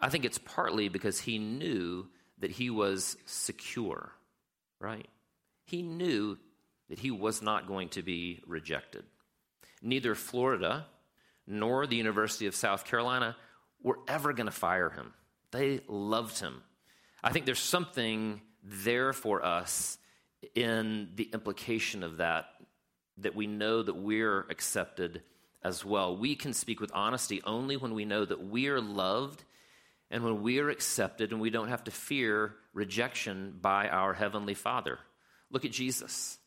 I 0.00 0.08
think 0.08 0.24
it's 0.24 0.38
partly 0.38 0.88
because 0.88 1.20
he 1.20 1.38
knew 1.38 2.08
that 2.38 2.50
he 2.50 2.70
was 2.70 3.16
secure, 3.26 4.12
right? 4.80 5.08
He 5.64 5.82
knew 5.82 6.38
that 6.88 6.98
he 6.98 7.10
was 7.10 7.40
not 7.40 7.66
going 7.66 7.88
to 7.90 8.02
be 8.02 8.42
rejected. 8.46 9.04
Neither 9.82 10.14
Florida 10.14 10.86
nor 11.46 11.86
the 11.86 11.96
University 11.96 12.46
of 12.46 12.54
South 12.54 12.84
Carolina 12.84 13.36
were 13.82 13.98
ever 14.08 14.32
going 14.32 14.46
to 14.46 14.52
fire 14.52 14.90
him. 14.90 15.12
They 15.50 15.80
loved 15.88 16.38
him. 16.40 16.62
I 17.22 17.32
think 17.32 17.46
there's 17.46 17.58
something 17.58 18.40
there 18.62 19.12
for 19.12 19.44
us 19.44 19.98
in 20.54 21.10
the 21.14 21.30
implication 21.32 22.02
of 22.02 22.18
that, 22.18 22.46
that 23.18 23.34
we 23.34 23.46
know 23.46 23.82
that 23.82 23.94
we're 23.96 24.40
accepted 24.50 25.22
as 25.62 25.84
well. 25.84 26.16
We 26.16 26.36
can 26.36 26.52
speak 26.52 26.80
with 26.80 26.92
honesty 26.94 27.40
only 27.44 27.76
when 27.76 27.94
we 27.94 28.04
know 28.04 28.24
that 28.24 28.44
we 28.44 28.68
are 28.68 28.80
loved 28.80 29.44
and 30.10 30.22
when 30.22 30.42
we 30.42 30.58
are 30.60 30.68
accepted 30.68 31.32
and 31.32 31.40
we 31.40 31.50
don't 31.50 31.68
have 31.68 31.84
to 31.84 31.90
fear 31.90 32.54
rejection 32.74 33.58
by 33.60 33.88
our 33.88 34.12
Heavenly 34.12 34.54
Father. 34.54 34.98
Look 35.50 35.64
at 35.64 35.72
Jesus. 35.72 36.38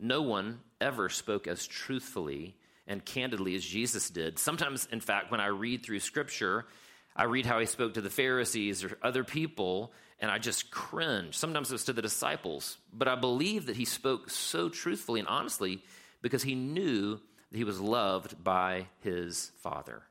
No 0.00 0.22
one 0.22 0.60
ever 0.80 1.08
spoke 1.08 1.46
as 1.46 1.66
truthfully 1.66 2.56
and 2.86 3.04
candidly 3.04 3.54
as 3.54 3.64
Jesus 3.64 4.10
did. 4.10 4.38
Sometimes, 4.38 4.88
in 4.90 5.00
fact, 5.00 5.30
when 5.30 5.40
I 5.40 5.46
read 5.46 5.84
through 5.84 6.00
Scripture, 6.00 6.66
I 7.14 7.24
read 7.24 7.46
how 7.46 7.60
he 7.60 7.66
spoke 7.66 7.94
to 7.94 8.00
the 8.00 8.10
Pharisees 8.10 8.84
or 8.84 8.96
other 9.02 9.22
people, 9.22 9.92
and 10.18 10.30
I 10.30 10.38
just 10.38 10.70
cringe. 10.70 11.36
Sometimes 11.36 11.70
it 11.70 11.74
was 11.74 11.84
to 11.84 11.92
the 11.92 12.02
disciples, 12.02 12.78
but 12.92 13.06
I 13.06 13.16
believe 13.16 13.66
that 13.66 13.76
he 13.76 13.84
spoke 13.84 14.30
so 14.30 14.68
truthfully 14.68 15.20
and 15.20 15.28
honestly 15.28 15.82
because 16.22 16.42
he 16.42 16.54
knew 16.54 17.20
that 17.50 17.58
he 17.58 17.64
was 17.64 17.80
loved 17.80 18.42
by 18.42 18.86
his 19.00 19.52
Father, 19.58 20.02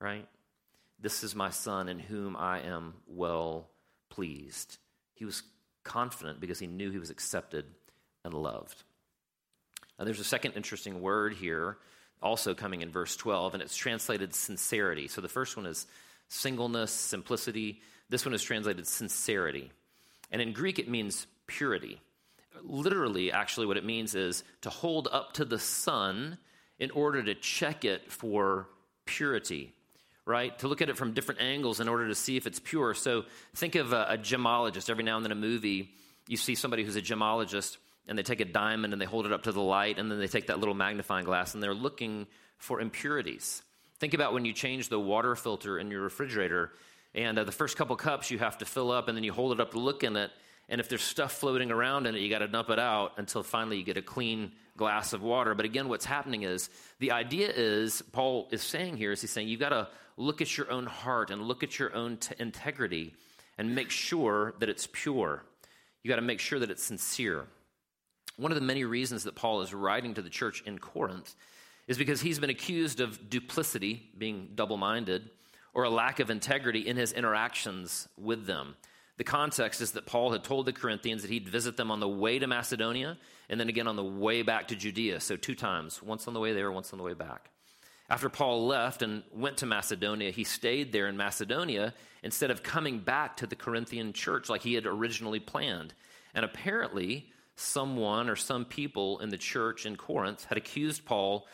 right? 0.00 0.26
This 0.98 1.22
is 1.22 1.34
my 1.34 1.50
Son 1.50 1.88
in 1.88 2.00
whom 2.00 2.36
I 2.36 2.60
am 2.60 2.94
well 3.06 3.68
pleased. 4.10 4.78
He 5.14 5.24
was 5.24 5.42
confident 5.84 6.40
because 6.40 6.58
he 6.58 6.66
knew 6.66 6.90
he 6.90 6.98
was 6.98 7.10
accepted 7.10 7.64
and 8.24 8.34
loved. 8.34 8.82
Now, 9.98 10.04
there's 10.04 10.20
a 10.20 10.24
second 10.24 10.52
interesting 10.52 11.00
word 11.00 11.34
here, 11.34 11.78
also 12.22 12.54
coming 12.54 12.82
in 12.82 12.90
verse 12.90 13.16
12, 13.16 13.54
and 13.54 13.62
it's 13.62 13.76
translated 13.76 14.34
sincerity. 14.34 15.08
So 15.08 15.20
the 15.20 15.28
first 15.28 15.56
one 15.56 15.66
is 15.66 15.86
singleness, 16.28 16.90
simplicity. 16.90 17.80
This 18.08 18.24
one 18.24 18.34
is 18.34 18.42
translated 18.42 18.86
sincerity. 18.86 19.70
And 20.30 20.42
in 20.42 20.52
Greek, 20.52 20.78
it 20.78 20.88
means 20.88 21.26
purity. 21.46 22.00
Literally, 22.62 23.32
actually, 23.32 23.66
what 23.66 23.76
it 23.76 23.84
means 23.84 24.14
is 24.14 24.44
to 24.62 24.70
hold 24.70 25.08
up 25.10 25.34
to 25.34 25.44
the 25.44 25.58
sun 25.58 26.38
in 26.78 26.90
order 26.90 27.22
to 27.22 27.34
check 27.34 27.84
it 27.84 28.12
for 28.12 28.68
purity, 29.04 29.72
right? 30.24 30.58
To 30.60 30.68
look 30.68 30.82
at 30.82 30.88
it 30.88 30.96
from 30.96 31.12
different 31.12 31.40
angles 31.40 31.80
in 31.80 31.88
order 31.88 32.08
to 32.08 32.14
see 32.14 32.36
if 32.36 32.46
it's 32.46 32.60
pure. 32.60 32.94
So 32.94 33.24
think 33.54 33.74
of 33.74 33.92
a, 33.92 34.06
a 34.10 34.18
gemologist. 34.18 34.90
Every 34.90 35.04
now 35.04 35.16
and 35.16 35.24
then, 35.24 35.32
a 35.32 35.36
movie, 35.36 35.90
you 36.26 36.36
see 36.36 36.54
somebody 36.54 36.84
who's 36.84 36.96
a 36.96 37.02
gemologist 37.02 37.78
and 38.06 38.16
they 38.16 38.22
take 38.22 38.40
a 38.40 38.44
diamond 38.44 38.92
and 38.92 39.00
they 39.00 39.06
hold 39.06 39.26
it 39.26 39.32
up 39.32 39.42
to 39.44 39.52
the 39.52 39.60
light 39.60 39.98
and 39.98 40.10
then 40.10 40.18
they 40.18 40.28
take 40.28 40.46
that 40.46 40.58
little 40.58 40.74
magnifying 40.74 41.24
glass 41.24 41.54
and 41.54 41.62
they're 41.62 41.74
looking 41.74 42.26
for 42.58 42.80
impurities. 42.80 43.62
Think 43.98 44.14
about 44.14 44.32
when 44.32 44.44
you 44.44 44.52
change 44.52 44.88
the 44.88 45.00
water 45.00 45.34
filter 45.34 45.78
in 45.78 45.90
your 45.90 46.02
refrigerator, 46.02 46.72
and 47.14 47.38
uh, 47.38 47.44
the 47.44 47.52
first 47.52 47.76
couple 47.76 47.96
cups 47.96 48.30
you 48.30 48.38
have 48.38 48.58
to 48.58 48.64
fill 48.64 48.92
up, 48.92 49.08
and 49.08 49.16
then 49.16 49.24
you 49.24 49.32
hold 49.32 49.52
it 49.52 49.60
up 49.60 49.72
to 49.72 49.78
look 49.78 50.04
in 50.04 50.16
it, 50.16 50.30
And 50.68 50.80
if 50.80 50.88
there's 50.88 51.02
stuff 51.02 51.32
floating 51.32 51.70
around 51.70 52.06
in 52.06 52.14
it, 52.14 52.20
you 52.20 52.28
got 52.28 52.40
to 52.40 52.48
dump 52.48 52.68
it 52.70 52.78
out 52.78 53.12
until 53.16 53.42
finally 53.42 53.78
you 53.78 53.84
get 53.84 53.96
a 53.96 54.02
clean 54.02 54.52
glass 54.76 55.12
of 55.12 55.22
water. 55.22 55.54
But 55.54 55.64
again, 55.64 55.88
what's 55.88 56.04
happening 56.04 56.42
is 56.42 56.68
the 56.98 57.12
idea 57.12 57.50
is, 57.54 58.02
Paul 58.12 58.48
is 58.50 58.62
saying 58.62 58.96
here, 58.96 59.12
is 59.12 59.20
he's 59.20 59.30
saying 59.30 59.48
you've 59.48 59.60
got 59.60 59.70
to 59.70 59.88
look 60.16 60.42
at 60.42 60.56
your 60.58 60.70
own 60.70 60.86
heart 60.86 61.30
and 61.30 61.42
look 61.42 61.62
at 61.62 61.78
your 61.78 61.94
own 61.94 62.18
t- 62.18 62.34
integrity 62.38 63.14
and 63.56 63.74
make 63.74 63.90
sure 63.90 64.54
that 64.60 64.68
it's 64.68 64.88
pure. 64.92 65.42
You 66.02 66.08
got 66.08 66.16
to 66.16 66.22
make 66.22 66.40
sure 66.40 66.58
that 66.58 66.70
it's 66.70 66.84
sincere. 66.84 67.46
One 68.36 68.52
of 68.52 68.56
the 68.56 68.64
many 68.64 68.84
reasons 68.84 69.24
that 69.24 69.34
Paul 69.34 69.62
is 69.62 69.74
writing 69.74 70.14
to 70.14 70.22
the 70.22 70.30
church 70.30 70.62
in 70.66 70.78
Corinth 70.78 71.34
is 71.88 71.98
because 71.98 72.20
he's 72.20 72.38
been 72.38 72.50
accused 72.50 73.00
of 73.00 73.30
duplicity, 73.30 74.10
being 74.16 74.50
double 74.54 74.76
minded, 74.76 75.30
or 75.72 75.84
a 75.84 75.90
lack 75.90 76.20
of 76.20 76.30
integrity 76.30 76.86
in 76.86 76.96
his 76.96 77.12
interactions 77.12 78.08
with 78.16 78.46
them. 78.46 78.76
The 79.18 79.24
context 79.24 79.80
is 79.80 79.92
that 79.92 80.06
Paul 80.06 80.32
had 80.32 80.44
told 80.44 80.64
the 80.64 80.72
Corinthians 80.72 81.22
that 81.22 81.30
he'd 81.30 81.48
visit 81.48 81.76
them 81.76 81.90
on 81.90 81.98
the 82.00 82.08
way 82.08 82.38
to 82.38 82.46
Macedonia 82.46 83.18
and 83.48 83.58
then 83.58 83.68
again 83.68 83.88
on 83.88 83.96
the 83.96 84.04
way 84.04 84.42
back 84.42 84.68
to 84.68 84.76
Judea. 84.76 85.20
So, 85.20 85.36
two 85.36 85.56
times, 85.56 86.00
once 86.02 86.28
on 86.28 86.34
the 86.34 86.40
way 86.40 86.52
there, 86.52 86.70
once 86.70 86.92
on 86.92 86.98
the 86.98 87.04
way 87.04 87.14
back. 87.14 87.50
After 88.08 88.28
Paul 88.28 88.66
left 88.66 89.02
and 89.02 89.22
went 89.34 89.58
to 89.58 89.66
Macedonia, 89.66 90.30
he 90.30 90.44
stayed 90.44 90.92
there 90.92 91.08
in 91.08 91.16
Macedonia 91.16 91.94
instead 92.22 92.50
of 92.50 92.62
coming 92.62 93.00
back 93.00 93.36
to 93.38 93.46
the 93.46 93.56
Corinthian 93.56 94.12
church 94.12 94.48
like 94.48 94.62
he 94.62 94.74
had 94.74 94.86
originally 94.86 95.40
planned. 95.40 95.92
And 96.32 96.44
apparently, 96.44 97.30
someone 97.56 98.30
or 98.30 98.36
some 98.36 98.64
people 98.64 99.18
in 99.18 99.28
the 99.30 99.36
church 99.36 99.84
in 99.84 99.96
Corinth 99.96 100.44
had 100.44 100.56
accused 100.56 101.04
Paul 101.04 101.46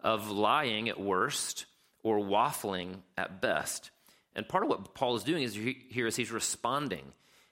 of 0.00 0.30
lying 0.30 0.88
at 0.88 1.00
worst 1.00 1.64
or 2.02 2.18
waffling 2.18 2.98
at 3.16 3.40
best. 3.40 3.90
And 4.36 4.46
part 4.46 4.62
of 4.62 4.68
what 4.68 4.94
Paul 4.94 5.16
is 5.16 5.24
doing 5.24 5.42
is 5.42 5.54
here 5.88 6.06
is 6.06 6.14
he's 6.14 6.30
responding. 6.30 7.04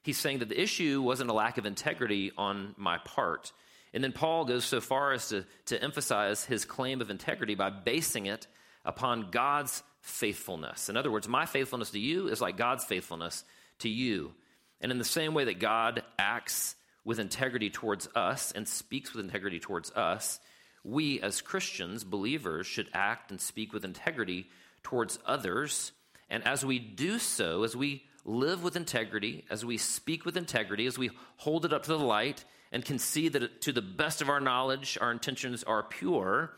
He's 0.03 0.19
saying 0.19 0.41
that 0.41 0.51
the 0.51 0.61
issue 0.61 1.01
wasn't 1.01 1.31
a 1.31 1.35
lack 1.35 1.57
of 1.57 1.65
integrity 1.65 2.31
on 2.37 2.75
my 2.77 2.99
part. 2.99 3.53
And 3.95 4.05
then 4.05 4.13
Paul 4.13 4.45
goes 4.45 4.65
so 4.65 4.83
far 4.83 5.13
as 5.13 5.29
to, 5.31 5.47
to 5.67 5.83
emphasize 5.83 6.45
his 6.45 6.67
claim 6.67 7.01
of 7.01 7.09
integrity 7.09 7.55
by 7.55 7.71
basing 7.71 8.27
it 8.27 8.47
upon 8.85 9.31
God's 9.31 9.83
faithfulness. 10.03 10.91
In 10.91 10.99
other 10.99 11.11
words, 11.11 11.27
my 11.27 11.47
faithfulness 11.47 11.91
to 11.93 11.99
you 11.99 12.29
is 12.29 12.43
like 12.43 12.59
God's 12.59 12.85
faithfulness 12.85 13.45
to 13.79 13.89
you. 13.89 14.35
And 14.83 14.93
in 14.93 14.99
the 14.99 15.05
same 15.05 15.33
way 15.33 15.47
that 15.47 15.61
God 15.61 16.03
acts 16.19 16.77
with 17.03 17.19
integrity 17.19 17.71
towards 17.71 18.09
us 18.15 18.53
and 18.53 18.69
speaks 18.69 19.15
with 19.15 19.25
integrity 19.25 19.59
towards 19.59 19.91
us, 19.93 20.39
we 20.83 21.19
as 21.23 21.41
Christians, 21.41 22.05
believers, 22.05 22.67
should 22.67 22.91
act 22.93 23.31
and 23.31 23.41
speak 23.41 23.73
with 23.73 23.87
integrity 23.87 24.51
towards 24.83 25.19
others 25.25 25.93
and 26.31 26.47
as 26.47 26.65
we 26.65 26.79
do 26.79 27.19
so, 27.19 27.63
as 27.65 27.77
we 27.77 28.05
live 28.25 28.63
with 28.63 28.77
integrity, 28.77 29.45
as 29.51 29.65
we 29.65 29.77
speak 29.77 30.25
with 30.25 30.37
integrity, 30.37 30.87
as 30.87 30.99
we 30.99 31.11
hold 31.37 31.65
it 31.65 31.73
up 31.73 31.83
to 31.85 31.91
the 31.91 31.99
light 31.99 32.45
and 32.73 32.85
can 32.85 32.99
see 32.99 33.29
that 33.29 33.61
to 33.63 33.73
the 33.73 33.83
best 33.83 34.23
of 34.23 34.29
our 34.29 34.41
knowledge, 34.41 34.99
our 35.01 35.13
intentions 35.13 35.63
are 35.63 35.83
pure, 35.83 36.55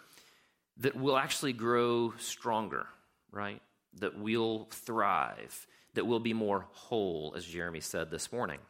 that 0.79 0.95
we'll 0.95 1.17
actually 1.17 1.53
grow 1.53 2.15
stronger, 2.19 2.87
right? 3.31 3.61
That 4.01 4.19
we'll 4.19 4.69
thrive, 4.71 5.67
that 5.95 6.07
we'll 6.07 6.21
be 6.21 6.33
more 6.33 6.67
whole, 6.71 7.35
as 7.37 7.45
Jeremy 7.45 7.81
said 7.81 8.11
this 8.11 8.33
morning. 8.33 8.61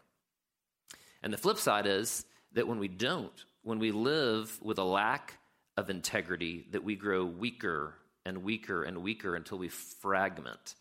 And 1.23 1.33
the 1.33 1.39
flip 1.39 1.59
side 1.59 1.87
is 1.87 2.25
that 2.53 2.67
when 2.67 2.79
we 2.79 2.89
don't, 2.89 3.45
when 3.63 3.79
we 3.79 3.93
live 3.93 4.59
with 4.63 4.79
a 4.79 4.85
lack 4.85 5.39
of 5.77 5.91
integrity, 5.91 6.67
that 6.71 6.85
we 6.85 6.97
grow 6.97 7.25
weaker 7.25 7.95
and 8.25 8.43
weaker 8.43 8.83
and 8.83 8.99
weaker 8.99 9.37
until 9.37 9.59
we 9.59 9.69
fragment 9.69 10.75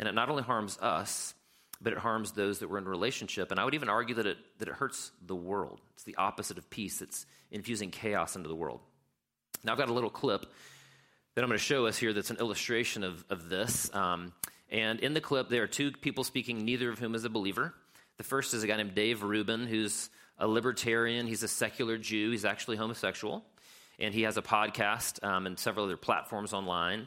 and 0.00 0.08
it 0.08 0.14
not 0.14 0.30
only 0.30 0.42
harms 0.42 0.78
us, 0.78 1.34
but 1.80 1.92
it 1.92 1.98
harms 1.98 2.32
those 2.32 2.58
that 2.58 2.70
we're 2.70 2.78
in 2.78 2.88
relationship. 2.88 3.50
And 3.50 3.60
I 3.60 3.64
would 3.66 3.74
even 3.74 3.90
argue 3.90 4.14
that 4.16 4.26
it, 4.26 4.38
that 4.58 4.66
it 4.66 4.74
hurts 4.74 5.12
the 5.24 5.36
world. 5.36 5.78
It's 5.92 6.04
the 6.04 6.16
opposite 6.16 6.56
of 6.58 6.68
peace, 6.70 7.02
it's 7.02 7.26
infusing 7.50 7.90
chaos 7.90 8.34
into 8.34 8.48
the 8.48 8.54
world. 8.54 8.80
Now, 9.62 9.72
I've 9.72 9.78
got 9.78 9.90
a 9.90 9.92
little 9.92 10.10
clip 10.10 10.46
that 11.34 11.42
I'm 11.42 11.48
going 11.48 11.58
to 11.58 11.64
show 11.64 11.86
us 11.86 11.98
here 11.98 12.14
that's 12.14 12.30
an 12.30 12.38
illustration 12.38 13.04
of, 13.04 13.24
of 13.28 13.50
this. 13.50 13.94
Um, 13.94 14.32
and 14.70 15.00
in 15.00 15.12
the 15.12 15.20
clip, 15.20 15.50
there 15.50 15.62
are 15.62 15.68
two 15.68 15.92
people 15.92 16.24
speaking, 16.24 16.64
neither 16.64 16.88
of 16.88 16.98
whom 16.98 17.14
is 17.14 17.24
a 17.24 17.30
believer. 17.30 17.74
The 18.16 18.24
first 18.24 18.54
is 18.54 18.62
a 18.62 18.66
guy 18.66 18.78
named 18.78 18.94
Dave 18.94 19.22
Rubin, 19.22 19.66
who's 19.66 20.08
a 20.38 20.48
libertarian. 20.48 21.26
He's 21.26 21.42
a 21.42 21.48
secular 21.48 21.98
Jew. 21.98 22.30
He's 22.30 22.46
actually 22.46 22.78
homosexual. 22.78 23.44
And 23.98 24.14
he 24.14 24.22
has 24.22 24.38
a 24.38 24.42
podcast 24.42 25.22
um, 25.22 25.46
and 25.46 25.58
several 25.58 25.84
other 25.84 25.98
platforms 25.98 26.54
online. 26.54 27.06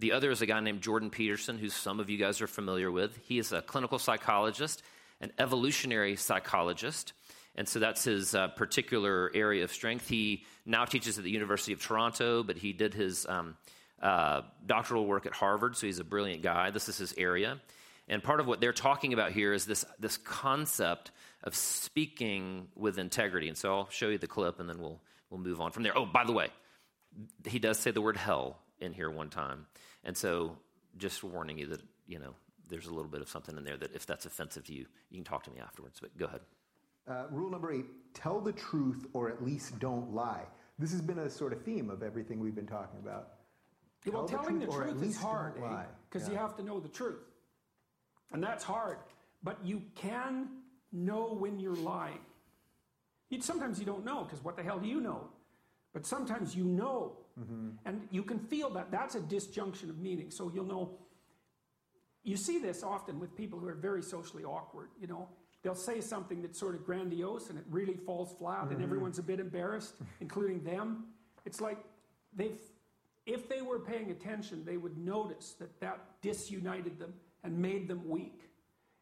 The 0.00 0.12
other 0.12 0.30
is 0.30 0.40
a 0.40 0.46
guy 0.46 0.60
named 0.60 0.80
Jordan 0.80 1.10
Peterson, 1.10 1.58
who 1.58 1.68
some 1.68 2.00
of 2.00 2.08
you 2.08 2.16
guys 2.16 2.40
are 2.40 2.46
familiar 2.46 2.90
with. 2.90 3.18
He 3.28 3.38
is 3.38 3.52
a 3.52 3.60
clinical 3.60 3.98
psychologist, 3.98 4.82
an 5.20 5.30
evolutionary 5.38 6.16
psychologist. 6.16 7.12
And 7.54 7.68
so 7.68 7.80
that's 7.80 8.04
his 8.04 8.34
uh, 8.34 8.48
particular 8.48 9.30
area 9.34 9.62
of 9.62 9.70
strength. 9.70 10.08
He 10.08 10.44
now 10.64 10.86
teaches 10.86 11.18
at 11.18 11.24
the 11.24 11.30
University 11.30 11.74
of 11.74 11.82
Toronto, 11.82 12.42
but 12.42 12.56
he 12.56 12.72
did 12.72 12.94
his 12.94 13.26
um, 13.28 13.58
uh, 14.00 14.40
doctoral 14.64 15.04
work 15.04 15.26
at 15.26 15.34
Harvard, 15.34 15.76
so 15.76 15.86
he's 15.86 15.98
a 15.98 16.04
brilliant 16.04 16.42
guy. 16.42 16.70
This 16.70 16.88
is 16.88 16.96
his 16.96 17.12
area. 17.18 17.60
And 18.08 18.22
part 18.22 18.40
of 18.40 18.46
what 18.46 18.62
they're 18.62 18.72
talking 18.72 19.12
about 19.12 19.32
here 19.32 19.52
is 19.52 19.66
this, 19.66 19.84
this 19.98 20.16
concept 20.16 21.10
of 21.44 21.54
speaking 21.54 22.68
with 22.74 22.98
integrity. 22.98 23.48
And 23.48 23.56
so 23.58 23.74
I'll 23.74 23.90
show 23.90 24.08
you 24.08 24.16
the 24.16 24.26
clip 24.26 24.60
and 24.60 24.68
then 24.68 24.78
we'll, 24.78 24.98
we'll 25.28 25.40
move 25.40 25.60
on 25.60 25.72
from 25.72 25.82
there. 25.82 25.96
Oh, 25.96 26.06
by 26.06 26.24
the 26.24 26.32
way, 26.32 26.48
he 27.44 27.58
does 27.58 27.78
say 27.78 27.90
the 27.90 28.00
word 28.00 28.16
hell 28.16 28.56
in 28.80 28.94
here 28.94 29.10
one 29.10 29.28
time. 29.28 29.66
And 30.04 30.16
so, 30.16 30.56
just 30.96 31.22
warning 31.22 31.58
you 31.58 31.66
that, 31.66 31.82
you 32.06 32.18
know, 32.18 32.34
there's 32.68 32.86
a 32.86 32.94
little 32.94 33.10
bit 33.10 33.20
of 33.20 33.28
something 33.28 33.56
in 33.56 33.64
there 33.64 33.76
that 33.76 33.94
if 33.94 34.06
that's 34.06 34.26
offensive 34.26 34.64
to 34.66 34.72
you, 34.72 34.86
you 35.10 35.18
can 35.18 35.24
talk 35.24 35.42
to 35.44 35.50
me 35.50 35.58
afterwards. 35.60 36.00
But 36.00 36.16
go 36.16 36.26
ahead. 36.26 36.40
Uh, 37.08 37.24
rule 37.30 37.50
number 37.50 37.72
eight 37.72 37.86
tell 38.14 38.40
the 38.40 38.52
truth 38.52 39.06
or 39.12 39.28
at 39.28 39.42
least 39.44 39.78
don't 39.78 40.12
lie. 40.12 40.44
This 40.78 40.92
has 40.92 41.02
been 41.02 41.18
a 41.18 41.28
sort 41.28 41.52
of 41.52 41.62
theme 41.62 41.90
of 41.90 42.02
everything 42.02 42.40
we've 42.40 42.54
been 42.54 42.66
talking 42.66 42.98
about. 43.00 43.28
Yeah, 44.04 44.14
well, 44.14 44.28
telling 44.28 44.58
the 44.58 44.66
truth, 44.66 44.86
the 44.86 44.92
truth 44.92 45.10
is 45.10 45.16
hard 45.18 45.54
because 46.08 46.28
eh? 46.28 46.32
yeah. 46.32 46.32
you 46.32 46.38
have 46.38 46.56
to 46.56 46.62
know 46.62 46.80
the 46.80 46.88
truth. 46.88 47.20
And 48.32 48.42
that's 48.42 48.64
hard. 48.64 48.98
But 49.42 49.58
you 49.64 49.82
can 49.94 50.48
know 50.92 51.34
when 51.34 51.58
you're 51.58 51.76
lying. 51.76 52.20
You, 53.28 53.40
sometimes 53.42 53.78
you 53.78 53.84
don't 53.84 54.04
know 54.04 54.24
because 54.24 54.42
what 54.42 54.56
the 54.56 54.62
hell 54.62 54.78
do 54.78 54.88
you 54.88 55.00
know? 55.00 55.28
But 55.92 56.06
sometimes 56.06 56.54
you 56.54 56.64
know 56.64 57.16
Mm-hmm. 57.40 57.68
And 57.86 58.08
you 58.10 58.22
can 58.22 58.38
feel 58.38 58.70
that. 58.70 58.90
That's 58.90 59.14
a 59.14 59.20
disjunction 59.20 59.90
of 59.90 59.98
meaning. 59.98 60.30
So 60.30 60.50
you'll 60.54 60.64
know. 60.64 60.98
You 62.22 62.36
see 62.36 62.58
this 62.58 62.82
often 62.82 63.18
with 63.18 63.34
people 63.34 63.58
who 63.58 63.68
are 63.68 63.74
very 63.74 64.02
socially 64.02 64.44
awkward, 64.44 64.88
you 65.00 65.06
know. 65.06 65.28
They'll 65.62 65.74
say 65.74 66.00
something 66.00 66.40
that's 66.40 66.58
sort 66.58 66.74
of 66.74 66.84
grandiose 66.84 67.50
and 67.50 67.58
it 67.58 67.64
really 67.70 67.94
falls 67.94 68.34
flat 68.38 68.64
mm-hmm. 68.64 68.74
and 68.74 68.82
everyone's 68.82 69.18
a 69.18 69.22
bit 69.22 69.40
embarrassed, 69.40 69.94
including 70.20 70.64
them. 70.64 71.04
It's 71.44 71.60
like 71.60 71.78
they've, 72.34 72.58
if 73.26 73.48
they 73.48 73.60
were 73.60 73.78
paying 73.78 74.10
attention, 74.10 74.64
they 74.64 74.78
would 74.78 74.96
notice 74.96 75.54
that 75.58 75.78
that 75.80 76.00
disunited 76.22 76.98
them 76.98 77.12
and 77.44 77.58
made 77.58 77.88
them 77.88 78.08
weak. 78.08 78.40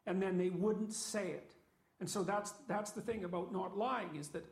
And 0.06 0.20
then 0.20 0.36
they 0.36 0.50
wouldn't 0.50 0.92
say 0.92 1.28
it. 1.28 1.52
And 2.00 2.08
so 2.08 2.22
that's, 2.22 2.52
that's 2.66 2.92
the 2.92 3.00
thing 3.00 3.24
about 3.24 3.52
not 3.52 3.76
lying 3.76 4.16
is 4.16 4.28
that 4.28 4.44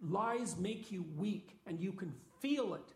lies 0.00 0.56
make 0.56 0.90
you 0.90 1.04
weak 1.16 1.58
and 1.66 1.80
you 1.80 1.92
can 1.92 2.12
feel 2.40 2.74
it 2.74 2.93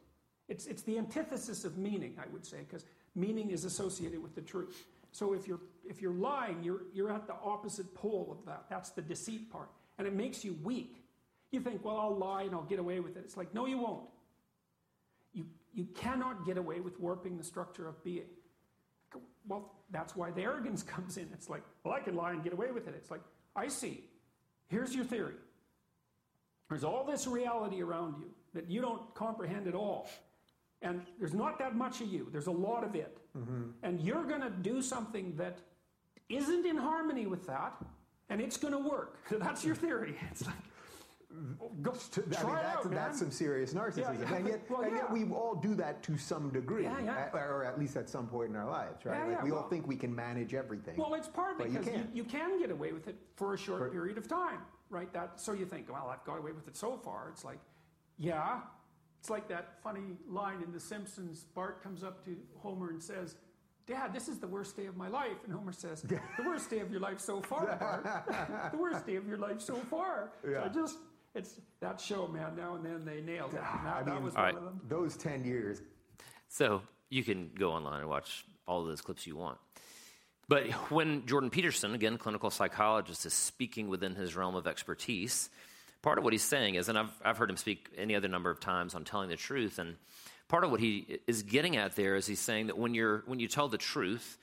it's, 0.49 0.67
it's 0.67 0.83
the 0.83 0.99
antithesis 0.99 1.65
of 1.65 1.77
meaning, 1.77 2.15
I 2.19 2.27
would 2.33 2.45
say, 2.45 2.59
because 2.59 2.85
meaning 3.15 3.51
is 3.51 3.65
associated 3.65 4.23
with 4.23 4.35
the 4.35 4.41
truth. 4.41 4.87
So 5.13 5.35
if 5.35 5.47
you're, 5.47 5.61
if 5.85 6.01
you're 6.01 6.13
lying, 6.13 6.63
you're, 6.63 6.83
you're 6.93 7.13
at 7.13 7.27
the 7.27 7.35
opposite 7.45 7.95
pole 7.95 8.29
of 8.31 8.45
that. 8.47 8.65
That's 8.71 8.91
the 8.91 9.03
deceit 9.03 9.51
part. 9.51 9.69
And 9.99 10.07
it 10.07 10.15
makes 10.15 10.45
you 10.45 10.57
weak. 10.63 11.05
You 11.51 11.61
think, 11.61 11.85
well, 11.85 11.99
I'll 11.99 12.17
lie 12.17 12.43
and 12.43 12.55
I'll 12.55 12.63
get 12.63 12.79
away 12.79 13.01
with 13.01 13.17
it. 13.17 13.23
It's 13.25 13.37
like, 13.37 13.55
no, 13.55 13.67
you 13.67 13.79
won't. 13.79 14.05
You, 15.33 15.47
you 15.73 15.87
cannot 15.95 16.47
get 16.47 16.57
away 16.57 16.81
with 16.81 16.99
warping 17.01 17.37
the 17.37 17.45
structure 17.45 17.89
of 17.89 18.03
being. 18.05 18.27
Well, 19.47 19.73
that's 19.91 20.15
why 20.15 20.31
the 20.31 20.43
arrogance 20.43 20.83
comes 20.95 21.17
in. 21.17 21.29
It's 21.33 21.49
like, 21.49 21.63
well, 21.85 21.95
I 21.95 22.01
can 22.01 22.15
lie 22.15 22.33
and 22.33 22.43
get 22.43 22.53
away 22.53 22.71
with 22.71 22.87
it. 22.89 22.95
It's 22.97 23.11
like, 23.11 23.23
I 23.57 23.69
see. 23.69 24.05
Here's 24.69 24.95
your 24.95 25.05
theory. 25.05 25.35
There's 26.69 26.85
all 26.85 27.05
this 27.05 27.27
reality 27.27 27.83
around 27.83 28.17
you 28.19 28.31
that 28.55 28.71
you 28.71 28.83
don't 28.83 29.15
comprehend 29.15 29.67
at 29.67 29.75
all. 29.75 30.09
And 30.83 31.03
there's 31.19 31.35
not 31.35 31.59
that 31.59 31.75
much 31.75 32.01
of 32.01 32.09
you, 32.09 32.29
there's 32.31 32.47
a 32.47 32.53
lot 32.53 32.85
of 32.85 32.95
it. 32.95 33.19
Mm-hmm. 33.37 33.71
And 33.83 34.01
you're 34.01 34.25
going 34.25 34.43
to 34.43 34.51
do 34.51 34.81
something 34.81 35.35
that 35.37 35.59
isn't 36.29 36.67
in 36.67 36.77
harmony 36.77 37.27
with 37.27 37.47
that, 37.47 37.75
and 38.29 38.41
it's 38.41 38.57
going 38.57 38.75
to 38.75 38.79
work. 38.79 39.19
That's 39.31 39.65
your 39.65 39.75
theory. 39.75 40.17
It's 40.31 40.47
like, 40.47 40.55
Go, 41.83 41.93
to, 41.93 42.23
I 42.23 42.25
mean, 42.25 42.55
that's, 42.55 42.87
out, 42.87 42.91
that's 42.91 43.19
some 43.19 43.31
serious 43.31 43.75
narcissism. 43.75 43.99
Yeah, 43.99 44.31
yeah. 44.31 44.37
And, 44.37 44.49
yet, 44.49 44.71
well, 44.71 44.81
and 44.81 44.97
yet 44.97 45.13
we 45.13 45.25
all 45.25 45.55
do 45.55 45.75
that 45.75 46.03
to 46.05 46.17
some 46.17 46.49
degree, 46.49 46.87
at, 46.87 47.35
or 47.35 47.65
at 47.65 47.79
least 47.79 47.97
at 47.97 48.09
some 48.09 48.27
point 48.27 48.51
in 48.51 48.57
our 48.57 48.69
lives, 48.69 49.05
right? 49.05 49.29
Like 49.29 49.43
we 49.43 49.51
well, 49.51 49.61
all 49.61 49.69
think 49.69 49.87
we 49.87 49.95
can 49.95 50.13
manage 50.15 50.55
everything. 50.55 50.97
Well, 50.97 51.13
it's 51.13 51.29
partly 51.29 51.69
because 51.69 51.87
you, 51.87 51.93
you, 51.93 52.05
you, 52.15 52.25
can 52.25 52.59
get 52.59 52.71
away 52.71 52.93
with 52.93 53.09
it 53.09 53.17
for 53.37 53.53
a 53.53 53.59
short 53.59 53.81
for, 53.81 53.91
period 53.91 54.17
of 54.17 54.27
time, 54.27 54.61
right? 54.89 55.13
That 55.13 55.39
So 55.39 55.53
you 55.53 55.67
think, 55.67 55.93
well, 55.93 56.09
I've 56.11 56.25
got 56.25 56.39
away 56.39 56.53
with 56.53 56.67
it 56.67 56.79
so 56.79 56.97
far. 56.97 57.29
It's 57.31 57.45
like, 57.45 57.61
yeah, 58.19 58.61
it's 59.21 59.31
like 59.31 59.49
that 59.49 59.83
funny 59.83 60.17
line 60.29 60.63
in 60.63 60.73
The 60.73 60.81
Simpsons. 60.81 61.45
Bart 61.55 61.83
comes 61.83 62.03
up 62.05 62.25
to 62.25 62.37
Homer 62.59 62.91
and 62.91 63.03
says, 63.03 63.37
Dad, 63.87 64.13
this 64.13 64.29
is 64.29 64.39
the 64.39 64.47
worst 64.47 64.77
day 64.77 64.87
of 64.87 64.97
my 64.97 65.09
life. 65.09 65.39
And 65.45 65.53
Homer 65.53 65.73
says, 65.73 66.03
The 66.03 66.21
worst 66.45 66.71
day 66.71 66.81
of 66.81 66.91
your 66.91 67.01
life 67.01 67.21
so 67.21 67.41
far, 67.41 67.77
Bart. 67.77 68.71
the 68.73 68.79
worst 68.79 69.07
day 69.07 69.17
of 69.17 69.27
your 69.27 69.39
life 69.39 69.61
so 69.61 69.77
far. 69.91 70.33
Yeah. 70.45 70.63
So 70.63 70.65
I 70.65 70.69
just, 70.69 70.99
it's 71.35 71.61
that 71.81 72.01
show, 72.01 72.29
man. 72.29 72.55
Now 72.57 72.77
and 72.77 72.85
then 72.85 73.05
they 73.05 73.21
nailed 73.21 73.55
it. 73.55 73.61
Ah, 73.63 73.81
that, 73.85 73.95
I 73.95 73.99
mean, 73.99 74.15
that 74.15 74.23
was 74.23 74.35
one 74.35 74.45
right. 74.45 74.55
of 74.55 74.65
them. 74.65 74.81
Those 74.89 75.17
10 75.17 75.45
years. 75.45 75.83
So 76.49 76.83
you 77.09 77.25
can 77.25 77.51
go 77.59 77.73
online 77.73 78.01
and 78.01 78.09
watch 78.09 78.45
all 78.67 78.85
those 78.85 79.01
clips 79.01 79.27
you 79.27 79.37
want. 79.37 79.59
But 80.49 80.71
when 80.91 81.27
Jordan 81.27 81.51
Peterson, 81.51 81.95
again, 81.95 82.17
clinical 82.17 82.51
psychologist, 82.51 83.27
is 83.27 83.35
speaking 83.35 83.89
within 83.89 84.15
his 84.15 84.35
realm 84.35 84.55
of 84.55 84.67
expertise, 84.67 85.51
part 86.03 86.19
of 86.19 86.25
what 86.25 86.33
he's 86.33 86.43
saying 86.43 86.77
is, 86.77 86.89
and 86.89 86.99
I've, 86.99 87.13
I've 87.25 87.39
heard 87.39 87.51
him 87.51 87.57
speak 87.57 87.89
any 87.97 88.15
other 88.15 88.29
number 88.29 88.51
of 88.51 88.61
times 88.61 88.95
on 88.95 89.05
telling 89.05 89.29
the 89.29 89.37
truth, 89.37 89.79
and 89.79 89.97
part 90.49 90.65
of 90.65 90.71
what 90.71 90.81
he 90.81 91.19
is 91.27 91.43
getting 91.43 91.77
at 91.77 91.97
there 91.97 92.17
is 92.17 92.27
he's 92.27 92.41
saying 92.41 92.69
that 92.69 92.79
when, 92.79 92.95
you're, 92.95 93.23
when 93.27 93.41
you 93.41 93.49
tell 93.49 93.69
the 93.69 93.79
truth, 93.79 94.39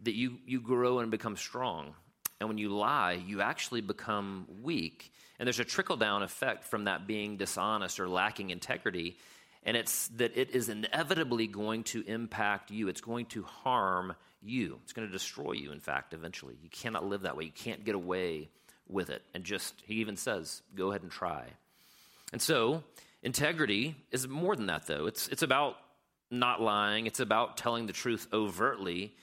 that 0.00 0.14
you, 0.14 0.38
you 0.46 0.60
grow 0.60 1.00
and 1.00 1.10
become 1.10 1.36
strong. 1.36 1.94
And 2.40 2.48
when 2.48 2.58
you 2.58 2.68
lie, 2.68 3.12
you 3.12 3.40
actually 3.40 3.80
become 3.80 4.46
weak. 4.62 5.12
And 5.38 5.46
there's 5.46 5.58
a 5.58 5.64
trickle 5.64 5.96
down 5.96 6.22
effect 6.22 6.64
from 6.64 6.84
that 6.84 7.06
being 7.06 7.36
dishonest 7.36 7.98
or 7.98 8.08
lacking 8.08 8.50
integrity. 8.50 9.16
And 9.64 9.76
it's 9.76 10.08
that 10.08 10.36
it 10.36 10.50
is 10.50 10.68
inevitably 10.68 11.48
going 11.48 11.84
to 11.84 12.02
impact 12.06 12.70
you, 12.70 12.88
it's 12.88 13.00
going 13.00 13.26
to 13.26 13.42
harm 13.42 14.14
you. 14.40 14.78
It's 14.84 14.92
going 14.92 15.08
to 15.08 15.12
destroy 15.12 15.52
you, 15.52 15.72
in 15.72 15.80
fact, 15.80 16.14
eventually. 16.14 16.56
You 16.62 16.70
cannot 16.70 17.04
live 17.04 17.22
that 17.22 17.36
way. 17.36 17.44
You 17.44 17.52
can't 17.52 17.84
get 17.84 17.96
away 17.96 18.50
with 18.88 19.10
it. 19.10 19.22
And 19.34 19.44
just, 19.44 19.74
he 19.86 19.94
even 19.96 20.16
says, 20.16 20.62
go 20.74 20.90
ahead 20.90 21.02
and 21.02 21.10
try. 21.10 21.44
And 22.32 22.40
so, 22.40 22.82
integrity 23.22 23.96
is 24.10 24.28
more 24.28 24.56
than 24.56 24.66
that, 24.66 24.86
though. 24.86 25.06
It's, 25.06 25.28
it's 25.28 25.42
about 25.42 25.76
not 26.30 26.60
lying, 26.60 27.06
it's 27.06 27.20
about 27.20 27.56
telling 27.56 27.86
the 27.86 27.92
truth 27.92 28.26
overtly, 28.32 29.14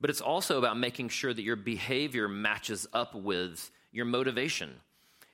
but 0.00 0.10
it's 0.10 0.20
also 0.20 0.58
about 0.58 0.76
making 0.76 1.08
sure 1.08 1.32
that 1.32 1.42
your 1.42 1.56
behavior 1.56 2.28
matches 2.28 2.86
up 2.92 3.14
with 3.14 3.70
your 3.90 4.04
motivation. 4.04 4.70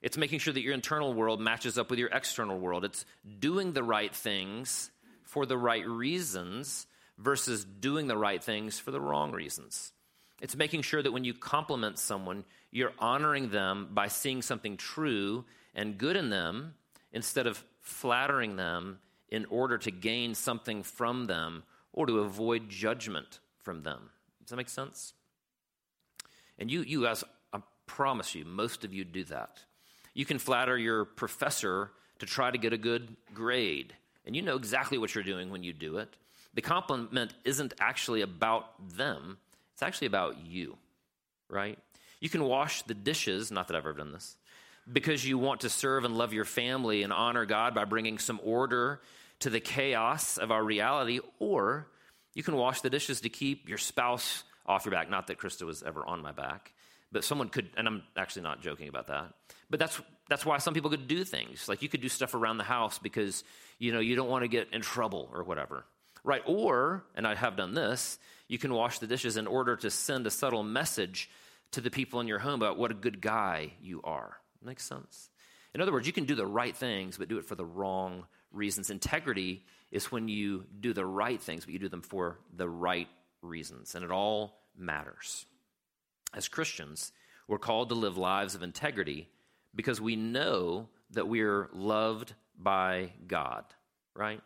It's 0.01 0.17
making 0.17 0.39
sure 0.39 0.55
that 0.55 0.63
your 0.63 0.75
internal 0.75 1.13
world 1.13 1.41
matches 1.41 1.77
up 1.77 1.91
with 1.91 1.99
your 1.99 2.11
external 2.11 2.59
world. 2.59 2.85
It's 2.85 3.05
doing 3.41 3.73
the 3.73 3.83
right 3.83 4.15
things 4.15 4.91
for 5.25 5.45
the 5.45 5.59
right 5.59 5.87
reasons 5.87 6.87
versus 7.19 7.65
doing 7.65 8.07
the 8.07 8.17
right 8.17 8.43
things 8.43 8.79
for 8.79 8.91
the 8.91 9.01
wrong 9.01 9.33
reasons. 9.33 9.93
It's 10.41 10.57
making 10.57 10.83
sure 10.83 11.03
that 11.03 11.13
when 11.13 11.25
you 11.25 11.35
compliment 11.35 11.99
someone, 11.99 12.45
you're 12.71 12.93
honoring 12.99 13.51
them 13.51 13.89
by 13.93 14.09
seeing 14.09 14.43
something 14.43 14.77
true 14.77 15.45
and 15.75 15.99
good 15.99 16.17
in 16.17 16.31
them 16.31 16.75
instead 17.13 17.47
of 17.47 17.65
flattering 17.81 18.57
them 18.57 18.99
in 19.29 19.45
order 19.47 19.79
to 19.79 19.91
gain 19.91 20.35
something 20.35 20.83
from 20.83 21.27
them 21.27 21.65
or 21.93 22.07
to 22.07 22.21
avoid 22.21 22.69
judgment 22.69 23.41
from 23.59 23.83
them. 23.83 24.11
Does 24.41 24.51
that 24.51 24.57
make 24.57 24.69
sense? 24.69 25.13
And 26.59 26.71
you, 26.71 26.83
you 26.83 27.07
as 27.07 27.25
I 27.53 27.61
promise 27.87 28.35
you, 28.35 28.45
most 28.45 28.85
of 28.85 28.93
you 28.93 29.05
do 29.05 29.25
that. 29.25 29.61
You 30.15 30.25
can 30.25 30.39
flatter 30.39 30.77
your 30.77 31.05
professor 31.05 31.91
to 32.19 32.27
try 32.27 32.51
to 32.51 32.59
get 32.59 32.73
a 32.73 32.79
good 32.79 33.17
grade, 33.35 33.95
and 34.27 34.35
you 34.35 34.43
know 34.43 34.57
exactly 34.57 34.99
what 34.99 35.15
you're 35.15 35.23
doing 35.23 35.51
when 35.51 35.63
you 35.63 35.73
do 35.73 35.99
it. 35.99 36.17
The 36.55 36.63
compliment 36.63 37.35
isn't 37.45 37.75
actually 37.79 38.23
about 38.23 38.97
them, 38.97 39.39
it's 39.79 39.83
actually 39.85 40.09
about 40.09 40.45
you, 40.45 40.77
right? 41.49 41.79
You 42.19 42.29
can 42.29 42.43
wash 42.43 42.83
the 42.83 42.95
dishes, 42.95 43.53
not 43.53 43.69
that 43.69 43.77
I've 43.77 43.87
ever 43.87 43.93
done 43.93 44.11
this, 44.11 44.37
because 44.93 45.25
you 45.25 45.39
want 45.39 45.61
to 45.61 45.71
serve 45.71 46.05
and 46.05 46.19
love 46.19 46.33
your 46.33 46.45
family 46.45 47.05
and 47.05 47.13
honor 47.13 47.47
God 47.47 47.77
by 47.77 47.85
bringing 47.85 48.19
some 48.19 48.41
order 48.43 49.01
to 49.39 49.51
the 49.51 49.61
chaos 49.61 50.37
of 50.37 50.51
our 50.51 50.65
reality, 50.65 51.21
or 51.39 51.87
you 52.35 52.43
can 52.43 52.57
wash 52.57 52.81
the 52.81 52.91
dishes 52.91 53.21
to 53.21 53.29
keep 53.29 53.69
your 53.69 53.79
spouse 53.79 54.43
off 54.67 54.85
your 54.85 54.91
back. 54.91 55.09
Not 55.09 55.29
that 55.29 55.39
Krista 55.39 55.63
was 55.63 55.85
ever 55.85 56.05
on 56.05 56.23
my 56.23 56.33
back, 56.33 56.73
but 57.13 57.23
someone 57.23 57.49
could, 57.49 57.71
and 57.77 57.87
I'm 57.87 58.03
actually 58.17 58.43
not 58.43 58.61
joking 58.61 58.89
about 58.89 59.07
that. 59.07 59.33
But 59.71 59.79
that's 59.79 60.01
that's 60.29 60.45
why 60.45 60.59
some 60.59 60.75
people 60.75 60.91
could 60.91 61.07
do 61.07 61.23
things 61.23 61.69
like 61.69 61.83
you 61.83 61.89
could 61.89 62.01
do 62.01 62.09
stuff 62.09 62.35
around 62.35 62.59
the 62.59 62.65
house 62.65 62.99
because 62.99 63.45
you 63.79 63.93
know 63.93 64.01
you 64.01 64.17
don't 64.17 64.29
want 64.29 64.43
to 64.43 64.49
get 64.49 64.73
in 64.73 64.81
trouble 64.81 65.31
or 65.33 65.45
whatever. 65.45 65.85
Right? 66.25 66.43
Or, 66.47 67.05
and 67.15 67.27
I 67.27 67.35
have 67.35 67.57
done 67.57 67.75
this, 67.75 68.19
you 68.49 68.59
can 68.59 68.73
wash 68.73 68.99
the 68.99 69.07
dishes 69.07 69.37
in 69.37 69.47
order 69.47 69.77
to 69.77 69.91
send 69.91 70.27
a 70.27 70.31
subtle 70.31 70.63
message 70.63 71.31
to 71.73 71.81
the 71.81 71.91
people 71.91 72.21
in 72.21 72.27
your 72.27 72.39
home 72.39 72.61
about 72.61 72.79
what 72.79 72.91
a 72.91 72.95
good 72.95 73.21
guy 73.21 73.73
you 73.81 74.01
are. 74.03 74.37
Makes 74.63 74.85
sense? 74.85 75.31
In 75.75 75.81
other 75.81 75.93
words, 75.93 76.07
you 76.07 76.13
can 76.13 76.25
do 76.25 76.35
the 76.35 76.47
right 76.47 76.75
things, 76.75 77.19
but 77.19 77.29
do 77.29 77.39
it 77.39 77.45
for 77.45 77.55
the 77.55 77.65
wrong 77.65 78.27
reasons. 78.53 78.91
Integrity 78.91 79.65
is 79.91 80.11
when 80.11 80.29
you 80.29 80.65
do 80.81 80.93
the 80.93 81.05
right 81.05 81.41
things, 81.41 81.65
but 81.65 81.73
you 81.73 81.79
do 81.79 81.89
them 81.89 82.03
for 82.03 82.39
the 82.57 82.69
right 82.69 83.09
reasons, 83.43 83.95
and 83.95 84.05
it 84.05 84.11
all 84.11 84.59
matters. 84.77 85.47
As 86.35 86.49
Christians, 86.49 87.13
we're 87.47 87.59
called 87.59 87.91
to 87.91 87.95
live 87.95 88.19
lives 88.19 88.55
of 88.55 88.63
integrity 88.63 89.29
because 89.75 90.01
we 90.01 90.17
know 90.17 90.89
that 91.13 91.29
we're 91.29 91.69
loved 91.73 92.35
by 92.59 93.13
God, 93.27 93.65
right? 94.15 94.41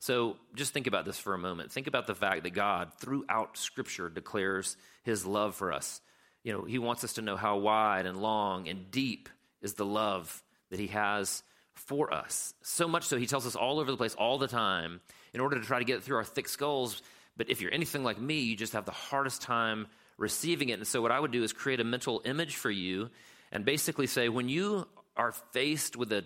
So 0.00 0.38
just 0.54 0.72
think 0.72 0.86
about 0.86 1.04
this 1.04 1.18
for 1.18 1.34
a 1.34 1.38
moment. 1.38 1.72
Think 1.72 1.86
about 1.86 2.06
the 2.06 2.14
fact 2.14 2.42
that 2.44 2.50
God, 2.50 2.92
throughout 2.98 3.58
Scripture, 3.58 4.08
declares 4.08 4.76
his 5.02 5.26
love 5.26 5.54
for 5.54 5.72
us. 5.72 6.00
You 6.42 6.54
know, 6.54 6.64
he 6.64 6.78
wants 6.78 7.04
us 7.04 7.14
to 7.14 7.22
know 7.22 7.36
how 7.36 7.58
wide 7.58 8.06
and 8.06 8.20
long 8.20 8.66
and 8.66 8.90
deep 8.90 9.28
is 9.60 9.74
the 9.74 9.84
love 9.84 10.42
that 10.70 10.80
he 10.80 10.86
has 10.88 11.42
for 11.74 12.12
us. 12.12 12.54
So 12.62 12.88
much 12.88 13.04
so, 13.04 13.18
he 13.18 13.26
tells 13.26 13.46
us 13.46 13.56
all 13.56 13.78
over 13.78 13.90
the 13.90 13.96
place 13.98 14.14
all 14.14 14.38
the 14.38 14.48
time 14.48 15.02
in 15.34 15.40
order 15.40 15.60
to 15.60 15.66
try 15.66 15.78
to 15.78 15.84
get 15.84 16.02
through 16.02 16.16
our 16.16 16.24
thick 16.24 16.48
skulls. 16.48 17.02
But 17.36 17.50
if 17.50 17.60
you're 17.60 17.72
anything 17.72 18.02
like 18.02 18.18
me, 18.18 18.40
you 18.40 18.56
just 18.56 18.72
have 18.72 18.86
the 18.86 18.92
hardest 18.92 19.42
time 19.42 19.86
receiving 20.16 20.70
it. 20.70 20.74
And 20.74 20.86
so, 20.86 21.02
what 21.02 21.12
I 21.12 21.20
would 21.20 21.30
do 21.30 21.42
is 21.42 21.52
create 21.52 21.80
a 21.80 21.84
mental 21.84 22.22
image 22.24 22.56
for 22.56 22.70
you 22.70 23.10
and 23.52 23.66
basically 23.66 24.06
say, 24.06 24.30
when 24.30 24.48
you 24.48 24.86
are 25.14 25.32
faced 25.52 25.94
with 25.94 26.10
a 26.12 26.24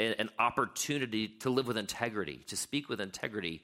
an 0.00 0.30
opportunity 0.38 1.28
to 1.40 1.50
live 1.50 1.66
with 1.66 1.76
integrity, 1.76 2.40
to 2.46 2.56
speak 2.56 2.88
with 2.88 3.00
integrity, 3.00 3.62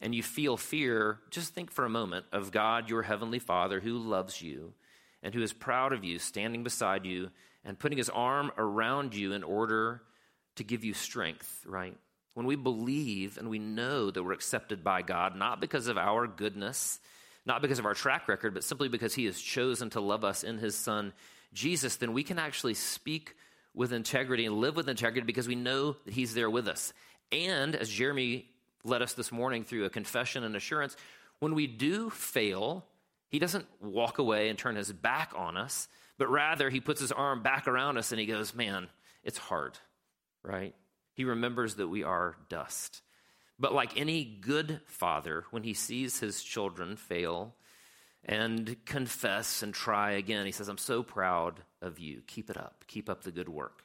and 0.00 0.14
you 0.14 0.22
feel 0.22 0.56
fear, 0.56 1.18
just 1.30 1.54
think 1.54 1.70
for 1.70 1.84
a 1.84 1.90
moment 1.90 2.26
of 2.32 2.50
God, 2.50 2.88
your 2.88 3.02
heavenly 3.02 3.38
Father, 3.38 3.80
who 3.80 3.98
loves 3.98 4.42
you 4.42 4.72
and 5.22 5.34
who 5.34 5.42
is 5.42 5.52
proud 5.52 5.92
of 5.92 6.04
you, 6.04 6.18
standing 6.18 6.64
beside 6.64 7.06
you 7.06 7.30
and 7.64 7.78
putting 7.78 7.98
his 7.98 8.10
arm 8.10 8.50
around 8.58 9.14
you 9.14 9.32
in 9.32 9.44
order 9.44 10.02
to 10.56 10.64
give 10.64 10.84
you 10.84 10.94
strength, 10.94 11.64
right? 11.66 11.96
When 12.34 12.46
we 12.46 12.56
believe 12.56 13.38
and 13.38 13.48
we 13.48 13.58
know 13.58 14.10
that 14.10 14.22
we're 14.22 14.32
accepted 14.32 14.82
by 14.82 15.02
God, 15.02 15.36
not 15.36 15.60
because 15.60 15.86
of 15.86 15.96
our 15.96 16.26
goodness, 16.26 16.98
not 17.46 17.62
because 17.62 17.78
of 17.78 17.86
our 17.86 17.94
track 17.94 18.28
record, 18.28 18.54
but 18.54 18.64
simply 18.64 18.88
because 18.88 19.14
he 19.14 19.26
has 19.26 19.40
chosen 19.40 19.90
to 19.90 20.00
love 20.00 20.24
us 20.24 20.42
in 20.42 20.58
his 20.58 20.74
Son, 20.74 21.12
Jesus, 21.52 21.96
then 21.96 22.12
we 22.12 22.24
can 22.24 22.38
actually 22.38 22.74
speak 22.74 23.36
with 23.74 23.92
integrity 23.92 24.46
and 24.46 24.56
live 24.56 24.76
with 24.76 24.88
integrity 24.88 25.26
because 25.26 25.48
we 25.48 25.54
know 25.54 25.96
that 26.04 26.14
He's 26.14 26.34
there 26.34 26.50
with 26.50 26.68
us. 26.68 26.92
And 27.30 27.74
as 27.74 27.88
Jeremy 27.88 28.46
led 28.84 29.02
us 29.02 29.14
this 29.14 29.32
morning 29.32 29.64
through 29.64 29.84
a 29.84 29.90
confession 29.90 30.44
and 30.44 30.54
assurance, 30.56 30.96
when 31.38 31.54
we 31.54 31.66
do 31.66 32.10
fail, 32.10 32.86
He 33.28 33.38
doesn't 33.38 33.66
walk 33.80 34.18
away 34.18 34.48
and 34.48 34.58
turn 34.58 34.76
His 34.76 34.92
back 34.92 35.32
on 35.36 35.56
us, 35.56 35.88
but 36.18 36.30
rather 36.30 36.70
He 36.70 36.80
puts 36.80 37.00
His 37.00 37.12
arm 37.12 37.42
back 37.42 37.66
around 37.66 37.98
us 37.98 38.12
and 38.12 38.20
He 38.20 38.26
goes, 38.26 38.54
Man, 38.54 38.88
it's 39.22 39.38
hard, 39.38 39.78
right? 40.42 40.74
He 41.14 41.24
remembers 41.24 41.76
that 41.76 41.88
we 41.88 42.02
are 42.02 42.36
dust. 42.48 43.02
But 43.58 43.74
like 43.74 43.98
any 44.00 44.24
good 44.24 44.80
father, 44.86 45.44
when 45.50 45.62
he 45.62 45.74
sees 45.74 46.18
his 46.18 46.42
children 46.42 46.96
fail, 46.96 47.54
and 48.24 48.76
confess 48.84 49.62
and 49.62 49.74
try 49.74 50.12
again. 50.12 50.46
He 50.46 50.52
says, 50.52 50.68
I'm 50.68 50.78
so 50.78 51.02
proud 51.02 51.60
of 51.82 51.98
you. 51.98 52.22
Keep 52.26 52.50
it 52.50 52.56
up. 52.56 52.84
Keep 52.86 53.10
up 53.10 53.22
the 53.22 53.30
good 53.30 53.48
work. 53.48 53.84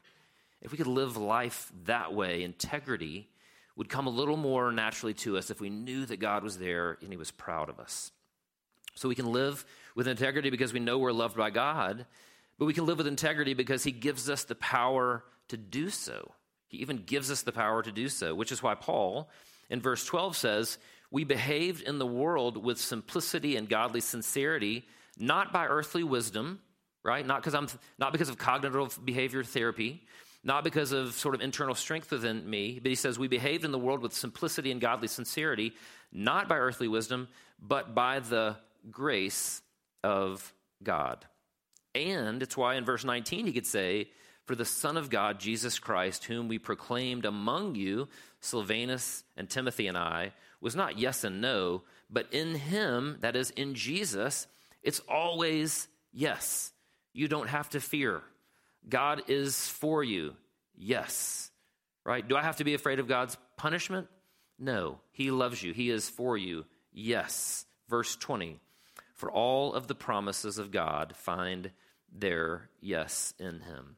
If 0.62 0.71
we 0.71 0.77
could 0.77 0.88
live 0.88 1.17
life 1.17 1.71
that 1.86 2.13
way, 2.13 2.43
integrity 2.43 3.27
would 3.75 3.89
come 3.89 4.07
a 4.07 4.12
little 4.12 4.38
more 4.38 4.71
naturally 4.71 5.13
to 5.13 5.38
us 5.38 5.51
if 5.51 5.62
we 5.62 5.69
knew 5.69 6.05
that 6.05 6.17
God 6.17 6.43
was 6.43 6.57
there 6.57 6.97
and 7.01 7.12
He 7.12 7.17
was 7.17 7.31
proud 7.31 7.69
of 7.69 7.79
us. 7.79 8.12
So 8.95 9.07
we 9.07 9.15
can 9.15 9.31
live 9.31 9.65
with 9.95 10.07
integrity 10.07 10.49
because 10.49 10.73
we 10.73 10.79
know 10.79 10.97
we're 10.97 11.12
loved 11.12 11.38
by 11.38 11.51
God, 11.51 12.05
but 12.57 12.65
we 12.65 12.73
can 12.73 12.88
live 12.88 12.97
with 12.97 13.07
integrity 13.07 13.53
because 13.53 13.83
He 13.83 13.91
gives 13.91 14.29
us 14.29 14.45
the 14.45 14.55
power 14.55 15.23
to 15.49 15.57
do 15.57 15.89
so. 15.89 16.31
He 16.67 16.77
even 16.77 16.97
gives 16.97 17.29
us 17.29 17.43
the 17.43 17.51
power 17.51 17.83
to 17.83 17.91
do 17.91 18.10
so, 18.10 18.33
which 18.33 18.51
is 18.51 18.63
why 18.63 18.75
Paul 18.75 19.29
in 19.69 19.81
verse 19.81 20.05
12 20.05 20.36
says, 20.36 20.77
we 21.12 21.23
behaved 21.23 21.81
in 21.81 21.99
the 21.99 22.05
world 22.05 22.57
with 22.57 22.79
simplicity 22.79 23.55
and 23.55 23.69
godly 23.69 24.01
sincerity, 24.01 24.86
not 25.17 25.53
by 25.53 25.65
earthly 25.65 26.03
wisdom, 26.03 26.60
right? 27.07 27.25
Not 27.25 27.41
because 27.41 27.55
I'm 27.55 27.67
not 27.97 28.11
because 28.11 28.29
of 28.29 28.37
cognitive 28.37 28.99
behavior 29.03 29.43
therapy, 29.43 30.03
not 30.43 30.63
because 30.63 30.91
of 30.91 31.13
sort 31.13 31.33
of 31.33 31.41
internal 31.41 31.73
strength 31.73 32.11
within 32.11 32.47
me, 32.47 32.79
but 32.83 32.89
he 32.89 32.95
says 32.95 33.17
we 33.17 33.29
behaved 33.29 33.63
in 33.63 33.71
the 33.71 33.79
world 33.79 34.01
with 34.01 34.13
simplicity 34.13 34.71
and 34.71 34.81
godly 34.81 35.07
sincerity, 35.07 35.73
not 36.11 36.49
by 36.49 36.57
earthly 36.57 36.87
wisdom, 36.87 37.29
but 37.59 37.95
by 37.95 38.19
the 38.19 38.57
grace 38.91 39.61
of 40.03 40.53
God. 40.83 41.25
And 41.95 42.43
it's 42.43 42.57
why 42.57 42.75
in 42.75 42.85
verse 42.85 43.05
19 43.05 43.47
he 43.47 43.53
could 43.53 43.65
say, 43.65 44.09
For 44.45 44.55
the 44.55 44.65
Son 44.65 44.97
of 44.97 45.09
God, 45.09 45.39
Jesus 45.39 45.79
Christ, 45.79 46.25
whom 46.25 46.47
we 46.47 46.59
proclaimed 46.59 47.25
among 47.25 47.75
you, 47.75 48.09
Silvanus 48.41 49.23
and 49.35 49.49
Timothy 49.49 49.87
and 49.87 49.97
I, 49.97 50.33
was 50.59 50.75
not 50.75 50.99
yes 50.99 51.23
and 51.23 51.41
no, 51.41 51.83
But 52.09 52.27
in 52.31 52.55
Him, 52.55 53.17
that 53.21 53.35
is, 53.35 53.49
in 53.51 53.75
Jesus, 53.75 54.47
it's 54.83 55.01
always 55.09 55.87
yes. 56.13 56.71
You 57.17 57.27
don't 57.27 57.49
have 57.49 57.67
to 57.71 57.80
fear. 57.80 58.21
God 58.88 59.23
is 59.27 59.67
for 59.67 60.03
you. 60.03 60.36
Yes. 60.77 61.49
Right? 62.06 62.25
Do 62.25 62.38
I 62.38 62.43
have 62.43 62.58
to 62.58 62.63
be 62.63 62.75
afraid 62.75 62.99
of 62.99 63.08
God's 63.08 63.36
punishment? 63.58 64.08
No. 64.60 64.99
He 65.13 65.32
loves 65.32 65.63
you. 65.63 65.73
He 65.73 65.89
is 65.89 66.08
for 66.08 66.38
you. 66.38 66.65
Yes. 66.93 67.65
Verse 67.89 68.15
20 68.17 68.60
For 69.15 69.32
all 69.32 69.73
of 69.73 69.88
the 69.88 69.95
promises 69.95 70.60
of 70.60 70.69
God 70.69 71.15
find 71.15 71.71
their 72.15 72.69
yes 72.82 73.34
in 73.39 73.62
Him. 73.62 73.97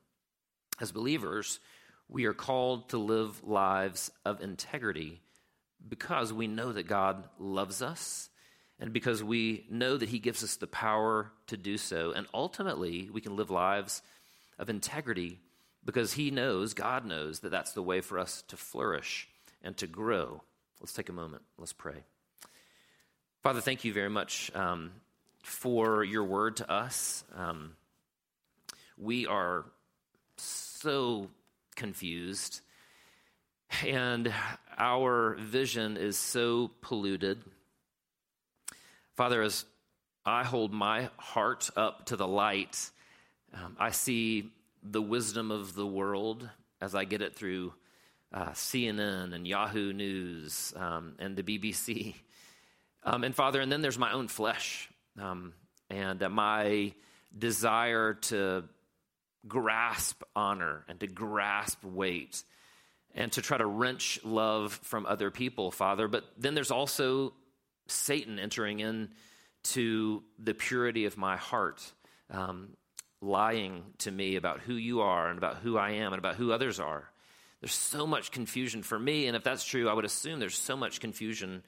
As 0.80 0.94
believers, 0.94 1.60
we 2.08 2.24
are 2.24 2.34
called 2.34 2.88
to 2.92 2.98
live 3.00 3.44
lives 3.44 4.12
of 4.24 4.42
integrity 4.42 5.20
because 5.86 6.32
we 6.32 6.48
know 6.48 6.72
that 6.72 6.88
God 6.88 7.26
loves 7.38 7.82
us 7.82 8.30
and 8.80 8.94
because 8.94 9.24
we 9.24 9.66
know 9.70 9.98
that 9.98 10.10
He 10.10 10.20
gives 10.20 10.44
us 10.44 10.56
the 10.56 10.68
power 10.68 11.32
to 11.48 11.58
do 11.58 11.78
so. 11.78 12.12
And 12.12 12.28
ultimately, 12.34 13.10
we 13.12 13.22
can 13.22 13.36
live 13.36 13.50
lives 13.50 14.02
of 14.58 14.70
integrity 14.70 15.40
because 15.84 16.14
He 16.14 16.32
knows, 16.32 16.74
God 16.74 17.06
knows, 17.06 17.40
that 17.40 17.50
that's 17.50 17.74
the 17.74 17.84
way 17.84 18.02
for 18.02 18.18
us 18.18 18.44
to 18.48 18.58
flourish 18.58 19.28
and 19.62 19.76
to 19.78 19.88
grow. 19.88 20.42
Let's 20.80 20.94
take 20.94 21.10
a 21.10 21.14
moment. 21.14 21.44
Let's 21.58 21.74
pray. 21.74 22.04
Father, 23.44 23.62
thank 23.62 23.84
you 23.84 23.94
very 23.94 24.10
much 24.10 24.52
um, 24.56 24.92
for 25.44 26.04
your 26.04 26.24
word 26.24 26.58
to 26.58 26.72
us. 26.72 27.24
Um, 27.36 27.74
we 28.98 29.28
are 29.28 29.66
so 30.38 31.30
confused, 31.76 32.62
and 33.86 34.34
our 34.78 35.36
vision 35.36 35.98
is 35.98 36.18
so 36.18 36.72
polluted. 36.82 37.44
Father, 39.20 39.42
as 39.42 39.66
I 40.26 40.46
hold 40.46 40.72
my 40.72 41.10
heart 41.18 41.70
up 41.76 42.06
to 42.06 42.16
the 42.16 42.26
light, 42.26 42.90
um, 43.54 43.76
I 43.78 43.92
see 43.92 44.50
the 44.82 45.02
wisdom 45.02 45.52
of 45.52 45.76
the 45.76 45.86
world 45.86 46.48
as 46.80 46.96
I 46.96 47.04
get 47.04 47.22
it 47.22 47.36
through 47.36 47.74
uh, 48.34 48.52
CNN 48.52 49.34
and 49.34 49.46
Yahoo 49.46 49.92
News 49.92 50.74
um, 50.78 51.16
and 51.20 51.36
the 51.36 51.44
BBC. 51.44 52.16
Um, 53.04 53.24
and 53.24 53.34
Father, 53.36 53.62
and 53.62 53.72
then 53.72 53.82
there's 53.82 53.98
my 53.98 54.12
own 54.12 54.28
flesh 54.28 54.90
um, 55.22 55.54
and 55.90 56.22
uh, 56.22 56.30
my 56.30 56.94
desire 57.38 58.14
to 58.14 58.66
grasp 59.48 60.22
honor 60.36 60.84
and 60.90 61.00
to 61.00 61.08
grasp 61.08 61.82
weight 61.84 62.44
and 63.16 63.32
to 63.32 63.42
try 63.42 63.58
to 63.58 63.66
wrench 63.66 64.20
love 64.24 64.74
from 64.84 65.06
other 65.06 65.32
people, 65.32 65.72
Father. 65.72 66.10
But 66.10 66.26
then 66.38 66.56
there's 66.56 66.72
also 66.72 67.34
Satan 67.92 68.40
entering 68.40 68.80
in 68.80 69.10
to 69.64 70.24
the 70.38 70.54
purity 70.54 71.06
of 71.06 71.18
my 71.18 71.38
heart, 71.38 71.92
um, 72.32 72.70
lying 73.22 73.84
to 74.00 74.12
me 74.12 74.36
about 74.36 74.62
who 74.62 74.74
you 74.74 75.02
are 75.02 75.30
and 75.30 75.38
about 75.38 75.58
who 75.58 75.78
I 75.78 75.92
am 75.92 76.14
and 76.14 76.20
about 76.20 76.36
who 76.36 76.52
others 76.52 76.80
are. 76.80 77.10
There's 77.62 77.74
so 77.74 78.08
much 78.08 78.32
confusion 78.32 78.84
for 78.84 78.98
me, 78.98 79.28
and 79.28 79.36
if 79.36 79.44
that's 79.44 79.66
true, 79.66 79.90
I 79.90 79.94
would 79.94 80.06
assume 80.06 80.40
there's 80.40 80.58
so 80.58 80.78
much 80.78 81.02
confusion 81.02 81.64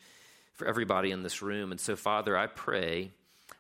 for 0.54 0.66
everybody 0.66 1.12
in 1.12 1.24
this 1.24 1.42
room. 1.42 1.72
And 1.72 1.80
so, 1.80 1.96
Father, 1.96 2.38
I 2.38 2.48
pray 2.48 3.12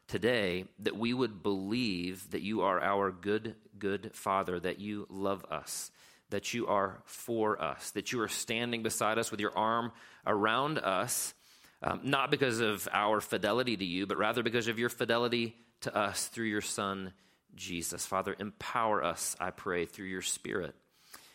today 0.08 0.65
that 0.80 0.95
we 0.95 1.13
would 1.13 1.43
believe 1.43 2.30
that 2.32 2.41
you 2.41 2.62
are 2.62 2.82
our 2.82 3.12
good, 3.12 3.56
good 3.78 4.12
Father, 4.13 4.60
that 4.60 4.80
you 4.80 5.08
love 5.10 5.45
us, 5.52 5.91
that 6.30 6.54
you 6.54 6.67
are 6.67 7.02
for 7.06 7.62
us, 7.62 7.91
that 7.91 8.13
you 8.13 8.21
are 8.21 8.28
standing 8.30 8.84
beside 8.84 9.17
us 9.17 9.32
with 9.32 9.39
your 9.39 9.58
arm 9.58 9.91
around 10.26 10.80
us, 10.80 11.34
um, 11.83 12.01
not 12.03 12.31
because 12.31 12.59
of 12.59 12.87
our 12.91 13.21
fidelity 13.21 13.75
to 13.75 13.85
you, 13.85 14.05
but 14.05 14.17
rather 14.17 14.43
because 14.43 14.67
of 14.67 14.79
your 14.79 14.89
fidelity 14.89 15.55
to 15.81 15.95
us 15.95 16.27
through 16.27 16.45
your 16.45 16.61
Son, 16.61 17.13
Jesus. 17.55 18.05
Father, 18.05 18.35
empower 18.39 19.03
us, 19.03 19.35
I 19.39 19.51
pray, 19.51 19.85
through 19.85 20.07
your 20.07 20.21
Spirit 20.21 20.75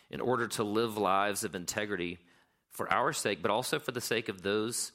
in 0.09 0.21
order 0.21 0.47
to 0.47 0.63
live 0.63 0.97
lives 0.97 1.43
of 1.43 1.55
integrity 1.55 2.17
for 2.71 2.91
our 2.91 3.11
sake, 3.13 3.41
but 3.41 3.51
also 3.51 3.79
for 3.79 3.91
the 3.91 4.01
sake 4.01 4.29
of 4.29 4.41
those 4.41 4.91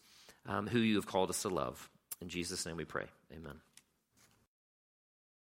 um, 0.47 0.67
who 0.67 0.79
you 0.79 0.97
have 0.97 1.07
called 1.07 1.31
us 1.31 1.43
to 1.43 1.49
love. 1.49 1.91
In 2.21 2.29
Jesus' 2.29 2.65
name 2.65 2.77
we 2.77 2.85
pray. 2.85 3.07
Amen. 3.33 3.61